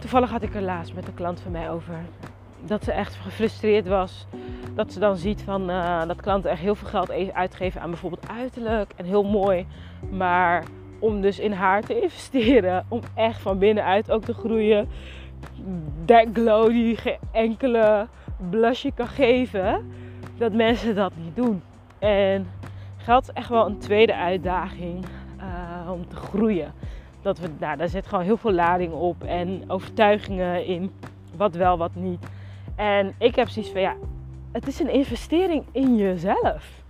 Toevallig 0.00 0.30
had 0.30 0.42
ik 0.42 0.54
er 0.54 0.62
laatst 0.62 0.94
met 0.94 1.08
een 1.08 1.14
klant 1.14 1.40
van 1.40 1.52
mij 1.52 1.70
over 1.70 1.94
dat 2.66 2.84
ze 2.84 2.92
echt 2.92 3.14
gefrustreerd 3.14 3.88
was. 3.88 4.26
Dat 4.74 4.92
ze 4.92 4.98
dan 4.98 5.16
ziet 5.16 5.42
van, 5.42 5.70
uh, 5.70 6.06
dat 6.06 6.20
klanten 6.20 6.50
echt 6.50 6.60
heel 6.60 6.74
veel 6.74 6.88
geld 6.88 7.08
e- 7.08 7.32
uitgeven 7.32 7.80
aan 7.80 7.90
bijvoorbeeld 7.90 8.28
uiterlijk 8.28 8.92
en 8.96 9.04
heel 9.04 9.24
mooi. 9.24 9.66
Maar 10.10 10.64
om 10.98 11.20
dus 11.20 11.38
in 11.38 11.52
haar 11.52 11.82
te 11.82 12.00
investeren, 12.00 12.86
om 12.88 13.00
echt 13.14 13.40
van 13.40 13.58
binnenuit 13.58 14.10
ook 14.10 14.24
te 14.24 14.34
groeien. 14.34 14.88
Dat 16.04 16.26
glow 16.32 16.68
die 16.70 16.96
geen 16.96 17.18
enkele 17.32 18.06
blusje 18.50 18.92
kan 18.94 19.08
geven 19.08 19.92
dat 20.38 20.52
mensen 20.52 20.94
dat 20.94 21.12
niet 21.16 21.36
doen. 21.36 21.62
En 21.98 22.46
geld 22.96 23.22
is 23.22 23.32
echt 23.32 23.48
wel 23.48 23.66
een 23.66 23.78
tweede 23.78 24.14
uitdaging 24.14 25.04
uh, 25.38 25.90
om 25.92 26.08
te 26.08 26.16
groeien. 26.16 26.72
Dat 27.22 27.38
we, 27.38 27.48
nou, 27.58 27.76
daar 27.76 27.88
zit 27.88 28.06
gewoon 28.06 28.24
heel 28.24 28.36
veel 28.36 28.52
lading 28.52 28.92
op 28.92 29.24
en 29.24 29.64
overtuigingen 29.66 30.66
in 30.66 30.92
wat 31.36 31.54
wel, 31.54 31.78
wat 31.78 31.94
niet. 31.94 32.26
En 32.76 33.14
ik 33.18 33.34
heb 33.34 33.48
zoiets 33.48 33.72
van 33.72 33.80
ja, 33.80 33.96
het 34.52 34.66
is 34.66 34.80
een 34.80 34.90
investering 34.90 35.64
in 35.72 35.96
jezelf. 35.96 36.82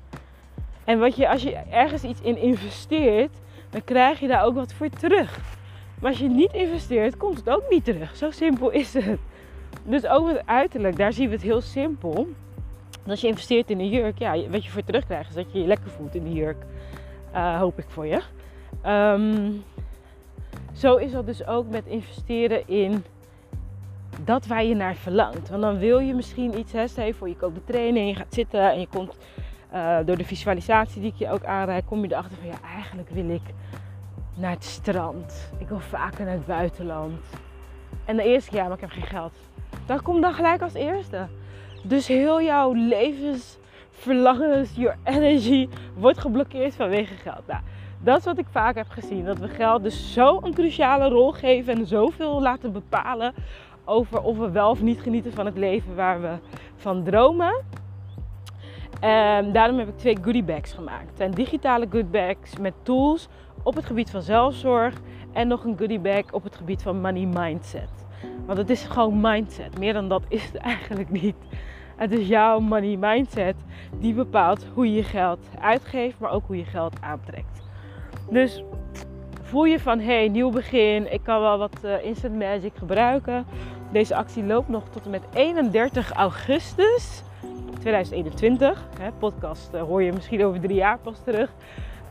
En 0.84 0.98
wat 0.98 1.16
je, 1.16 1.28
als 1.28 1.42
je 1.42 1.52
ergens 1.70 2.02
iets 2.02 2.20
in 2.20 2.36
investeert, 2.36 3.36
dan 3.70 3.84
krijg 3.84 4.20
je 4.20 4.26
daar 4.26 4.44
ook 4.44 4.54
wat 4.54 4.72
voor 4.72 4.88
terug. 4.88 5.38
Maar 6.00 6.10
als 6.10 6.20
je 6.20 6.28
niet 6.28 6.52
investeert, 6.52 7.16
komt 7.16 7.36
het 7.36 7.50
ook 7.50 7.70
niet 7.70 7.84
terug. 7.84 8.16
Zo 8.16 8.30
simpel 8.30 8.70
is 8.70 8.94
het. 8.94 9.20
Dus 9.82 10.06
ook 10.06 10.28
het 10.28 10.42
uiterlijk, 10.46 10.96
daar 10.96 11.12
zien 11.12 11.28
we 11.28 11.34
het 11.34 11.42
heel 11.42 11.60
simpel. 11.60 12.26
Als 13.06 13.20
je 13.20 13.26
investeert 13.26 13.70
in 13.70 13.80
een 13.80 13.88
jurk, 13.88 14.18
ja, 14.18 14.48
wat 14.48 14.64
je 14.64 14.70
voor 14.70 14.84
terugkrijgt 14.84 15.28
is 15.28 15.34
dat 15.34 15.52
je 15.52 15.60
je 15.60 15.66
lekker 15.66 15.90
voelt 15.90 16.14
in 16.14 16.24
die 16.24 16.34
jurk. 16.34 16.64
Uh, 17.34 17.58
hoop 17.58 17.78
ik 17.78 17.84
voor 17.88 18.06
je. 18.06 18.20
Ehm, 18.82 19.50
zo 20.72 20.96
is 20.96 21.12
dat 21.12 21.26
dus 21.26 21.46
ook 21.46 21.70
met 21.70 21.86
investeren 21.86 22.68
in 22.68 23.04
dat 24.24 24.46
waar 24.46 24.64
je 24.64 24.74
naar 24.74 24.94
verlangt. 24.94 25.48
Want 25.48 25.62
dan 25.62 25.78
wil 25.78 25.98
je 25.98 26.14
misschien 26.14 26.58
iets, 26.58 26.72
hè, 26.72 27.04
je 27.04 27.14
voor 27.14 27.28
je 27.28 27.36
koopt 27.36 27.54
de 27.54 27.64
training, 27.64 28.08
je 28.08 28.16
gaat 28.16 28.34
zitten 28.34 28.70
en 28.70 28.80
je 28.80 28.86
komt 28.86 29.16
uh, 29.74 29.96
door 30.04 30.16
de 30.16 30.24
visualisatie 30.24 31.00
die 31.00 31.10
ik 31.10 31.18
je 31.18 31.30
ook 31.30 31.44
aanreik, 31.44 31.86
kom 31.86 32.02
je 32.02 32.12
erachter 32.12 32.36
van 32.36 32.46
ja, 32.46 32.58
eigenlijk 32.74 33.08
wil 33.10 33.28
ik 33.28 33.42
naar 34.34 34.50
het 34.50 34.64
strand. 34.64 35.50
Ik 35.58 35.68
wil 35.68 35.80
vaker 35.80 36.24
naar 36.24 36.34
het 36.34 36.46
buitenland. 36.46 37.20
En 38.04 38.16
de 38.16 38.22
eerste 38.22 38.50
keer, 38.50 38.58
ja, 38.58 38.64
maar 38.64 38.74
ik 38.74 38.80
heb 38.80 38.90
geen 38.90 39.06
geld. 39.06 39.32
Dat 39.86 40.02
komt 40.02 40.22
dan 40.22 40.34
gelijk 40.34 40.62
als 40.62 40.74
eerste. 40.74 41.26
Dus 41.82 42.06
heel 42.06 42.42
jouw 42.42 42.72
levensverlangens, 42.72 44.70
je 44.74 44.94
energy 45.04 45.68
wordt 45.94 46.18
geblokkeerd 46.18 46.74
vanwege 46.74 47.14
geld. 47.14 47.46
Nou, 47.46 47.60
dat 48.00 48.18
is 48.18 48.24
wat 48.24 48.38
ik 48.38 48.46
vaak 48.50 48.74
heb 48.74 48.88
gezien. 48.88 49.24
Dat 49.24 49.38
we 49.38 49.48
geld 49.48 49.82
dus 49.82 50.12
zo 50.12 50.40
een 50.42 50.54
cruciale 50.54 51.08
rol 51.08 51.32
geven 51.32 51.78
en 51.78 51.86
zoveel 51.86 52.42
laten 52.42 52.72
bepalen 52.72 53.34
over 53.84 54.22
of 54.22 54.38
we 54.38 54.50
wel 54.50 54.70
of 54.70 54.82
niet 54.82 55.00
genieten 55.00 55.32
van 55.32 55.46
het 55.46 55.56
leven 55.56 55.94
waar 55.94 56.20
we 56.20 56.36
van 56.76 57.02
dromen. 57.02 57.54
En 59.00 59.52
daarom 59.52 59.78
heb 59.78 59.88
ik 59.88 59.98
twee 59.98 60.18
goodie 60.22 60.42
bags 60.42 60.72
gemaakt. 60.72 61.08
Het 61.08 61.16
zijn 61.16 61.30
digitale 61.30 61.86
goodie 61.90 62.10
bags 62.10 62.58
met 62.58 62.74
tools 62.82 63.28
op 63.62 63.74
het 63.74 63.84
gebied 63.84 64.10
van 64.10 64.22
zelfzorg 64.22 64.94
en 65.32 65.48
nog 65.48 65.64
een 65.64 65.78
goodie 65.78 65.98
bag 65.98 66.32
op 66.32 66.44
het 66.44 66.56
gebied 66.56 66.82
van 66.82 67.00
money 67.00 67.26
mindset. 67.26 67.88
Want 68.46 68.58
het 68.58 68.70
is 68.70 68.84
gewoon 68.84 69.20
mindset. 69.20 69.78
Meer 69.78 69.92
dan 69.92 70.08
dat 70.08 70.22
is 70.28 70.44
het 70.44 70.56
eigenlijk 70.72 71.10
niet. 71.10 71.36
Het 71.96 72.12
is 72.12 72.28
jouw 72.28 72.58
money 72.58 72.96
mindset 72.96 73.54
die 73.98 74.14
bepaalt 74.14 74.66
hoe 74.74 74.86
je 74.86 74.94
je 74.94 75.02
geld 75.02 75.38
uitgeeft, 75.60 76.18
maar 76.18 76.30
ook 76.30 76.46
hoe 76.46 76.56
je 76.56 76.64
geld 76.64 76.96
aantrekt. 77.00 77.62
Dus 78.30 78.64
voel 79.42 79.64
je 79.64 79.80
van 79.80 80.00
hey, 80.00 80.28
nieuw 80.28 80.50
begin, 80.50 81.12
ik 81.12 81.20
kan 81.22 81.40
wel 81.40 81.58
wat 81.58 81.78
uh, 81.84 82.04
instant 82.04 82.38
magic 82.38 82.72
gebruiken. 82.74 83.46
Deze 83.94 84.14
actie 84.14 84.44
loopt 84.44 84.68
nog 84.68 84.82
tot 84.90 85.04
en 85.04 85.10
met 85.10 85.22
31 85.32 86.12
augustus 86.12 87.22
2021. 87.80 88.84
Hè, 88.98 89.10
podcast 89.18 89.74
uh, 89.74 89.82
hoor 89.82 90.02
je 90.02 90.12
misschien 90.12 90.44
over 90.44 90.60
drie 90.60 90.76
jaar 90.76 90.98
pas 90.98 91.18
terug. 91.24 91.50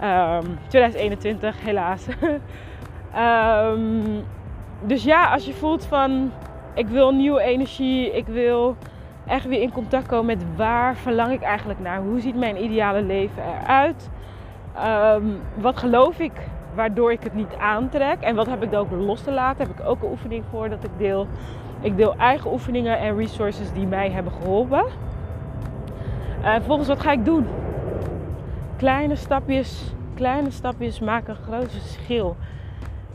Um, 0.01 0.57
2021, 0.67 1.61
helaas. 1.61 2.07
um, 3.75 4.23
dus 4.91 5.03
ja, 5.03 5.31
als 5.31 5.45
je 5.45 5.53
voelt 5.53 5.85
van 5.85 6.31
ik 6.73 6.87
wil 6.87 7.11
nieuwe 7.11 7.41
energie, 7.41 8.11
ik 8.11 8.27
wil 8.27 8.75
echt 9.27 9.45
weer 9.45 9.61
in 9.61 9.71
contact 9.71 10.07
komen 10.07 10.25
met 10.25 10.55
waar 10.55 10.95
verlang 10.95 11.31
ik 11.31 11.41
eigenlijk 11.41 11.79
naar? 11.79 12.01
Hoe 12.01 12.19
ziet 12.19 12.35
mijn 12.35 12.63
ideale 12.63 13.01
leven 13.01 13.43
eruit? 13.43 14.09
Um, 15.15 15.39
wat 15.55 15.77
geloof 15.77 16.19
ik 16.19 16.33
waardoor 16.75 17.11
ik 17.11 17.23
het 17.23 17.33
niet 17.33 17.55
aantrek? 17.59 18.21
En 18.21 18.35
wat 18.35 18.47
heb 18.47 18.63
ik 18.63 18.71
dan 18.71 18.79
ook 18.79 18.91
los 18.91 19.21
te 19.21 19.31
laten? 19.31 19.67
Heb 19.67 19.79
ik 19.79 19.85
ook 19.85 20.01
een 20.01 20.09
oefening 20.09 20.43
voor 20.51 20.69
dat 20.69 20.83
ik 20.83 20.91
deel. 20.97 21.27
Ik 21.83 21.97
deel 21.97 22.15
eigen 22.15 22.51
oefeningen 22.51 22.99
en 22.99 23.17
resources 23.17 23.73
die 23.73 23.87
mij 23.87 24.11
hebben 24.11 24.33
geholpen. 24.33 24.85
En 26.41 26.53
vervolgens, 26.53 26.87
wat 26.87 26.99
ga 26.99 27.11
ik 27.11 27.25
doen? 27.25 27.47
Kleine 28.77 29.15
stapjes, 29.15 29.93
kleine 30.13 30.51
stapjes 30.51 30.99
maken 30.99 31.35
een 31.35 31.43
groot 31.43 31.71
verschil. 31.71 32.35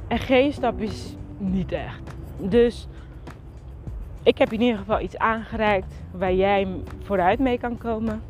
En 0.09 0.19
geen 0.19 0.53
stapjes 0.53 1.17
niet 1.39 1.73
echt. 1.73 2.17
Dus 2.37 2.89
ik 4.23 4.39
heb 4.39 4.53
in 4.53 4.61
ieder 4.61 4.79
geval 4.79 5.01
iets 5.01 5.19
aangereikt 5.19 6.03
waar 6.11 6.35
jij 6.35 6.69
vooruit 7.03 7.39
mee 7.39 7.59
kan 7.59 7.79
komen. 7.79 8.23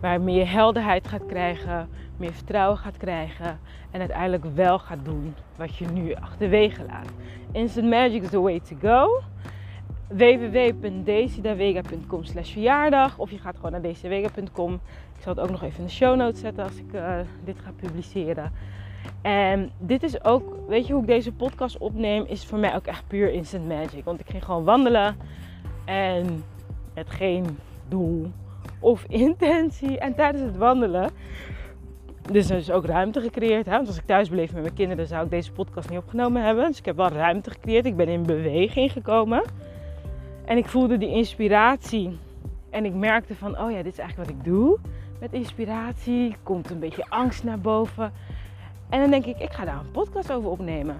Waar 0.00 0.20
meer 0.20 0.50
helderheid 0.50 1.08
gaat 1.08 1.26
krijgen, 1.26 1.88
meer 2.18 2.32
vertrouwen 2.32 2.78
gaat 2.78 2.96
krijgen 2.96 3.58
en 3.90 4.00
uiteindelijk 4.00 4.44
wel 4.54 4.78
gaat 4.78 5.04
doen 5.04 5.34
wat 5.56 5.76
je 5.76 5.86
nu 5.86 6.14
achterwege 6.14 6.84
laat. 6.84 7.08
Instant 7.52 7.88
Magic 7.88 8.22
is 8.22 8.28
the 8.28 8.40
way 8.40 8.60
to 8.60 8.76
go 8.80 9.22
www.decidavega.com 10.08 12.24
slash 12.24 12.52
verjaardag 12.52 13.18
of 13.18 13.30
je 13.30 13.38
gaat 13.38 13.56
gewoon 13.56 13.72
naar 13.72 13.82
decidavega.com. 13.82 14.80
Ik 15.16 15.22
zal 15.22 15.34
het 15.34 15.42
ook 15.42 15.50
nog 15.50 15.62
even 15.62 15.78
in 15.78 15.84
de 15.84 15.90
show 15.90 16.16
notes 16.16 16.40
zetten 16.40 16.64
als 16.64 16.76
ik 16.76 16.92
uh, 16.92 17.18
dit 17.44 17.58
ga 17.58 17.70
publiceren. 17.76 18.52
En 19.22 19.70
dit 19.78 20.02
is 20.02 20.24
ook, 20.24 20.68
weet 20.68 20.86
je 20.86 20.92
hoe 20.92 21.02
ik 21.02 21.08
deze 21.08 21.32
podcast 21.32 21.78
opneem, 21.78 22.24
is 22.26 22.44
voor 22.44 22.58
mij 22.58 22.74
ook 22.74 22.86
echt 22.86 23.06
puur 23.06 23.32
instant 23.32 23.68
magic. 23.68 24.04
Want 24.04 24.20
ik 24.20 24.28
ging 24.28 24.44
gewoon 24.44 24.64
wandelen 24.64 25.16
en 25.84 26.44
met 26.94 27.10
geen 27.10 27.58
doel 27.88 28.30
of 28.78 29.04
intentie. 29.26 29.98
En 29.98 30.14
tijdens 30.14 30.44
het 30.44 30.56
wandelen, 30.56 31.10
dus 32.32 32.50
er 32.50 32.56
is 32.56 32.70
ook 32.70 32.84
ruimte 32.84 33.20
gecreëerd. 33.20 33.66
Hè? 33.66 33.72
Want 33.72 33.86
als 33.86 33.96
ik 33.96 34.06
thuis 34.06 34.28
bleef 34.28 34.52
met 34.52 34.62
mijn 34.62 34.74
kinderen, 34.74 35.06
zou 35.06 35.24
ik 35.24 35.30
deze 35.30 35.52
podcast 35.52 35.90
niet 35.90 35.98
opgenomen 35.98 36.42
hebben. 36.42 36.66
Dus 36.66 36.78
ik 36.78 36.84
heb 36.84 36.96
wel 36.96 37.08
ruimte 37.08 37.50
gecreëerd. 37.50 37.86
Ik 37.86 37.96
ben 37.96 38.08
in 38.08 38.22
beweging 38.22 38.92
gekomen. 38.92 39.42
En 40.44 40.56
ik 40.56 40.66
voelde 40.66 40.98
die 40.98 41.08
inspiratie. 41.08 42.18
En 42.70 42.84
ik 42.84 42.94
merkte 42.94 43.34
van, 43.34 43.58
oh 43.58 43.70
ja, 43.70 43.82
dit 43.82 43.92
is 43.92 43.98
eigenlijk 43.98 44.30
wat 44.30 44.38
ik 44.38 44.44
doe. 44.44 44.78
Met 45.20 45.32
inspiratie 45.32 46.36
komt 46.42 46.70
een 46.70 46.78
beetje 46.78 47.04
angst 47.08 47.44
naar 47.44 47.58
boven. 47.58 48.12
En 48.90 49.00
dan 49.00 49.10
denk 49.10 49.24
ik, 49.24 49.38
ik 49.38 49.52
ga 49.52 49.64
daar 49.64 49.78
een 49.78 49.90
podcast 49.90 50.32
over 50.32 50.50
opnemen. 50.50 50.96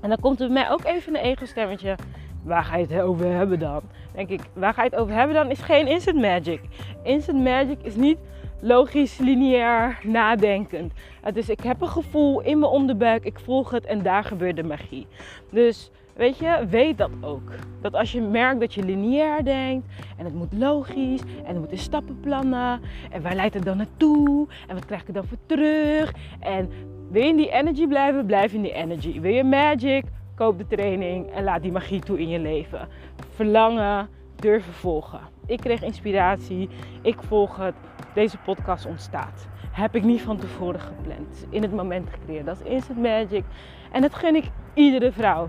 En 0.00 0.08
dan 0.08 0.20
komt 0.20 0.40
er 0.40 0.46
bij 0.46 0.62
mij 0.62 0.70
ook 0.70 0.84
even 0.84 1.14
een 1.14 1.22
ego-stemmetje. 1.22 1.96
Waar 2.42 2.64
ga 2.64 2.76
je 2.76 2.86
het 2.86 3.02
over 3.02 3.26
hebben 3.26 3.58
dan? 3.58 3.80
Denk 4.12 4.28
ik, 4.28 4.40
waar 4.52 4.74
ga 4.74 4.82
je 4.82 4.90
het 4.90 4.98
over 4.98 5.14
hebben 5.14 5.34
dan? 5.34 5.50
Is 5.50 5.60
geen 5.60 5.86
instant 5.86 6.20
magic. 6.20 6.60
Instant 7.02 7.42
magic 7.42 7.78
is 7.82 7.94
niet 7.94 8.18
logisch, 8.60 9.18
lineair, 9.18 9.98
nadenkend. 10.02 10.92
Het 11.20 11.36
is, 11.36 11.48
ik 11.48 11.60
heb 11.60 11.80
een 11.80 11.88
gevoel 11.88 12.40
in 12.40 12.58
mijn 12.58 12.72
onderbuik, 12.72 13.24
ik 13.24 13.38
volg 13.38 13.70
het 13.70 13.84
en 13.86 14.02
daar 14.02 14.24
gebeurt 14.24 14.56
de 14.56 14.62
magie. 14.62 15.06
Dus 15.50 15.90
Weet 16.20 16.38
je, 16.38 16.66
weet 16.68 16.98
dat 16.98 17.10
ook. 17.20 17.52
Dat 17.80 17.94
als 17.94 18.12
je 18.12 18.20
merkt 18.20 18.60
dat 18.60 18.74
je 18.74 18.84
lineair 18.84 19.44
denkt 19.44 19.86
en 20.16 20.24
het 20.24 20.34
moet 20.34 20.52
logisch 20.52 21.20
en 21.44 21.54
er 21.54 21.58
moeten 21.58 21.78
stappenplannen 21.78 22.80
en 23.10 23.22
waar 23.22 23.34
leidt 23.34 23.54
het 23.54 23.64
dan 23.64 23.76
naartoe 23.76 24.46
en 24.66 24.74
wat 24.74 24.84
krijg 24.84 25.08
ik 25.08 25.14
dan 25.14 25.24
voor 25.24 25.38
terug 25.46 26.12
en 26.40 26.70
wil 27.10 27.22
je 27.22 27.28
in 27.28 27.36
die 27.36 27.50
energy 27.50 27.86
blijven, 27.86 28.26
blijf 28.26 28.52
in 28.52 28.62
die 28.62 28.72
energy. 28.72 29.20
Wil 29.20 29.32
je 29.32 29.44
magic, 29.44 30.04
koop 30.34 30.58
de 30.58 30.66
training 30.66 31.30
en 31.30 31.44
laat 31.44 31.62
die 31.62 31.72
magie 31.72 32.00
toe 32.00 32.20
in 32.20 32.28
je 32.28 32.38
leven. 32.38 32.88
Verlangen, 33.34 34.08
durven 34.36 34.72
volgen. 34.72 35.20
Ik 35.46 35.60
kreeg 35.60 35.82
inspiratie, 35.82 36.68
ik 37.02 37.22
volg 37.22 37.56
het, 37.56 37.74
deze 38.14 38.38
podcast 38.38 38.86
ontstaat. 38.86 39.48
Heb 39.72 39.94
ik 39.94 40.02
niet 40.02 40.22
van 40.22 40.36
tevoren 40.36 40.80
gepland, 40.80 41.46
in 41.50 41.62
het 41.62 41.72
moment 41.72 42.08
gecreëerd. 42.10 42.46
Dat 42.46 42.60
is 42.60 42.70
instant 42.70 42.98
magic 42.98 43.44
en 43.92 44.00
dat 44.02 44.14
gun 44.14 44.34
ik 44.34 44.44
iedere 44.74 45.12
vrouw 45.12 45.48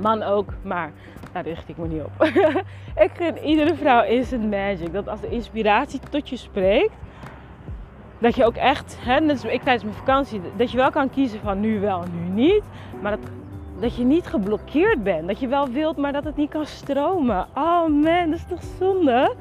man 0.00 0.22
ook, 0.22 0.52
maar 0.62 0.92
daar 1.32 1.44
richt 1.44 1.68
ik 1.68 1.76
me 1.76 1.86
niet 1.86 2.02
op. 2.02 2.24
ik 3.04 3.10
gun 3.14 3.38
iedere 3.38 3.74
vrouw 3.74 4.04
instant 4.04 4.50
magic. 4.50 4.92
Dat 4.92 5.08
als 5.08 5.20
de 5.20 5.30
inspiratie 5.30 6.00
tot 6.10 6.28
je 6.28 6.36
spreekt, 6.36 6.94
dat 8.18 8.34
je 8.34 8.44
ook 8.44 8.56
echt, 8.56 8.96
hè, 9.00 9.20
net 9.20 9.44
ik 9.44 9.62
tijdens 9.62 9.84
mijn 9.84 9.96
vakantie, 9.96 10.40
dat 10.56 10.70
je 10.70 10.76
wel 10.76 10.90
kan 10.90 11.10
kiezen 11.10 11.40
van 11.40 11.60
nu 11.60 11.80
wel, 11.80 12.02
nu 12.12 12.42
niet. 12.42 12.62
Maar 13.00 13.10
dat, 13.10 13.30
dat 13.80 13.96
je 13.96 14.04
niet 14.04 14.26
geblokkeerd 14.26 15.02
bent. 15.02 15.28
Dat 15.28 15.40
je 15.40 15.48
wel 15.48 15.68
wilt, 15.68 15.96
maar 15.96 16.12
dat 16.12 16.24
het 16.24 16.36
niet 16.36 16.50
kan 16.50 16.66
stromen. 16.66 17.46
Oh 17.54 17.88
man, 17.88 18.30
dat 18.30 18.38
is 18.38 18.46
toch 18.48 18.62
zonde? 18.78 19.34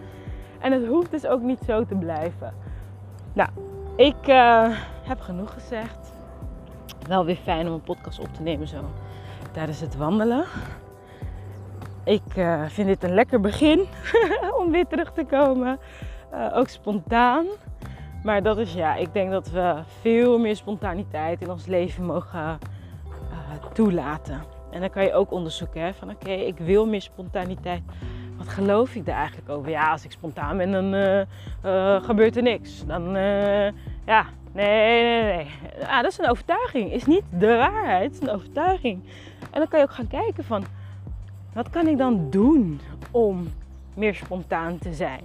En 0.64 0.72
het 0.72 0.88
hoeft 0.88 1.12
dus 1.12 1.26
ook 1.26 1.42
niet 1.42 1.60
zo 1.66 1.86
te 1.86 1.96
blijven. 1.96 2.54
Nou, 3.34 3.50
ik 3.96 4.28
uh, 4.28 4.68
heb 5.04 5.20
genoeg 5.20 5.54
gezegd. 5.54 6.14
Wel 7.08 7.26
weer 7.26 7.36
fijn 7.36 7.68
om 7.68 7.74
een 7.74 7.82
podcast 7.82 8.20
op 8.20 8.34
te 8.34 8.42
nemen 8.42 8.68
zo 8.68 8.78
tijdens 9.52 9.80
het 9.80 9.96
wandelen. 9.96 10.46
Ik 12.04 12.36
uh, 12.36 12.64
vind 12.68 12.88
dit 12.88 13.04
een 13.04 13.14
lekker 13.14 13.40
begin 13.40 13.86
om 14.60 14.72
weer 14.72 14.88
terug 14.88 15.12
te 15.12 15.24
komen. 15.24 15.80
Uh, 16.34 16.58
ook 16.58 16.68
spontaan. 16.68 17.46
Maar 18.24 18.44
dat 18.44 18.58
is 18.58 18.74
ja, 18.74 18.96
ik 18.96 19.14
denk 19.14 19.32
dat 19.32 19.50
we 19.50 19.82
veel 20.02 20.40
meer 20.40 20.56
spontaniteit 20.56 21.42
in 21.42 21.52
ons 21.52 21.66
leven 21.66 22.06
mogen 22.06 22.60
toelaten. 23.74 24.44
En 24.72 24.80
dan 24.80 24.90
kan 24.90 25.04
je 25.04 25.14
ook 25.14 25.32
onderzoeken 25.32 25.96
van 25.96 26.10
oké, 26.10 26.32
ik 26.32 26.58
wil 26.58 26.86
meer 26.86 27.02
spontaniteit. 27.02 27.82
Wat 28.44 28.54
geloof 28.54 28.96
ik 28.96 29.06
daar 29.06 29.18
eigenlijk 29.18 29.50
over? 29.50 29.70
Ja, 29.70 29.92
als 29.92 30.06
ik 30.06 30.12
spontaan 30.12 30.58
ben, 30.58 30.72
dan 30.72 30.94
eh, 30.94 31.22
eh, 31.22 32.04
gebeurt 32.04 32.36
er 32.36 32.42
niks. 32.42 32.86
Dan, 32.86 33.16
uh, 33.16 33.66
ja, 34.06 34.26
nee, 34.52 35.04
nee, 35.04 35.24
nee. 35.24 35.48
Ah, 35.88 36.02
dat 36.02 36.12
is 36.12 36.18
een 36.20 36.30
overtuiging. 36.30 36.92
Is 36.92 37.06
niet 37.06 37.24
de 37.30 37.56
waarheid, 37.56 38.04
het 38.04 38.14
is 38.14 38.28
een 38.28 38.36
overtuiging. 38.36 39.04
En 39.52 39.60
dan 39.60 39.68
kan 39.68 39.80
je 39.80 39.86
ook 39.86 39.92
gaan 39.92 40.08
kijken 40.08 40.44
van, 40.44 40.66
wat 41.54 41.70
kan 41.70 41.88
ik 41.88 41.98
dan 41.98 42.30
doen 42.30 42.80
om 43.12 43.48
meer 43.94 44.16
spontaan 44.16 44.78
te 44.78 44.94
zijn? 44.94 45.22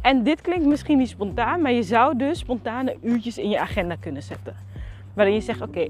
En 0.00 0.22
dit 0.22 0.40
klinkt 0.40 0.66
misschien 0.66 0.98
niet 0.98 1.08
spontaan, 1.08 1.60
maar 1.60 1.72
je 1.72 1.82
zou 1.82 2.16
dus 2.16 2.38
spontane 2.38 2.96
uurtjes 3.02 3.38
in 3.38 3.48
je 3.48 3.60
agenda 3.60 3.96
kunnen 4.00 4.22
zetten. 4.22 4.56
Waarin 5.14 5.34
je 5.34 5.40
zegt, 5.40 5.60
oké, 5.60 5.86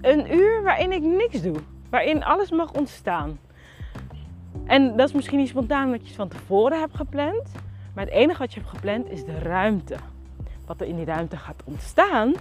een 0.00 0.34
uur 0.34 0.62
waarin 0.62 0.92
ik 0.92 1.02
niks 1.02 1.42
doe. 1.42 1.56
Waarin 1.90 2.24
alles 2.24 2.50
mag 2.50 2.72
ontstaan. 2.72 3.38
En 4.66 4.96
dat 4.96 5.08
is 5.08 5.14
misschien 5.14 5.38
niet 5.38 5.48
spontaan 5.48 5.90
dat 5.90 6.08
je 6.08 6.14
van 6.14 6.28
tevoren 6.28 6.80
hebt 6.80 6.96
gepland. 6.96 7.52
Maar 7.94 8.04
het 8.04 8.14
enige 8.14 8.38
wat 8.38 8.54
je 8.54 8.60
hebt 8.60 8.72
gepland 8.72 9.10
is 9.10 9.24
de 9.24 9.38
ruimte. 9.38 9.96
Wat 10.66 10.80
er 10.80 10.86
in 10.86 10.96
die 10.96 11.04
ruimte 11.04 11.36
gaat 11.36 11.62
ontstaan, 11.64 12.32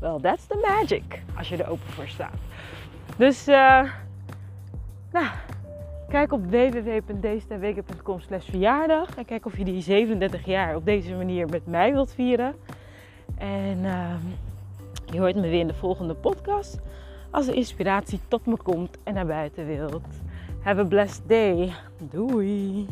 well, 0.00 0.18
that's 0.22 0.46
the 0.46 0.66
magic. 0.78 1.22
Als 1.36 1.48
je 1.48 1.56
er 1.56 1.70
open 1.70 1.88
voor 1.88 2.08
staat. 2.08 2.38
Dus, 3.16 3.48
uh, 3.48 3.82
nou, 5.12 5.26
kijk 6.08 6.32
op 6.32 6.44
www.deesterweken.com 6.44 8.20
slash 8.20 8.44
verjaardag. 8.44 9.16
En 9.16 9.24
kijk 9.24 9.46
of 9.46 9.58
je 9.58 9.64
die 9.64 9.82
37 9.82 10.44
jaar 10.44 10.76
op 10.76 10.84
deze 10.84 11.14
manier 11.14 11.48
met 11.48 11.66
mij 11.66 11.92
wilt 11.92 12.14
vieren. 12.14 12.54
En 13.38 13.78
uh, 13.78 14.14
je 15.12 15.18
hoort 15.18 15.34
me 15.34 15.40
weer 15.40 15.60
in 15.60 15.66
de 15.66 15.74
volgende 15.74 16.14
podcast. 16.14 16.78
Als 17.30 17.48
er 17.48 17.54
inspiratie 17.54 18.20
tot 18.28 18.46
me 18.46 18.56
komt 18.56 18.98
en 19.02 19.14
naar 19.14 19.26
buiten 19.26 19.66
wilt. 19.66 20.06
Have 20.62 20.78
a 20.78 20.84
blessed 20.84 21.26
day. 21.26 21.74
Doei! 22.12 22.86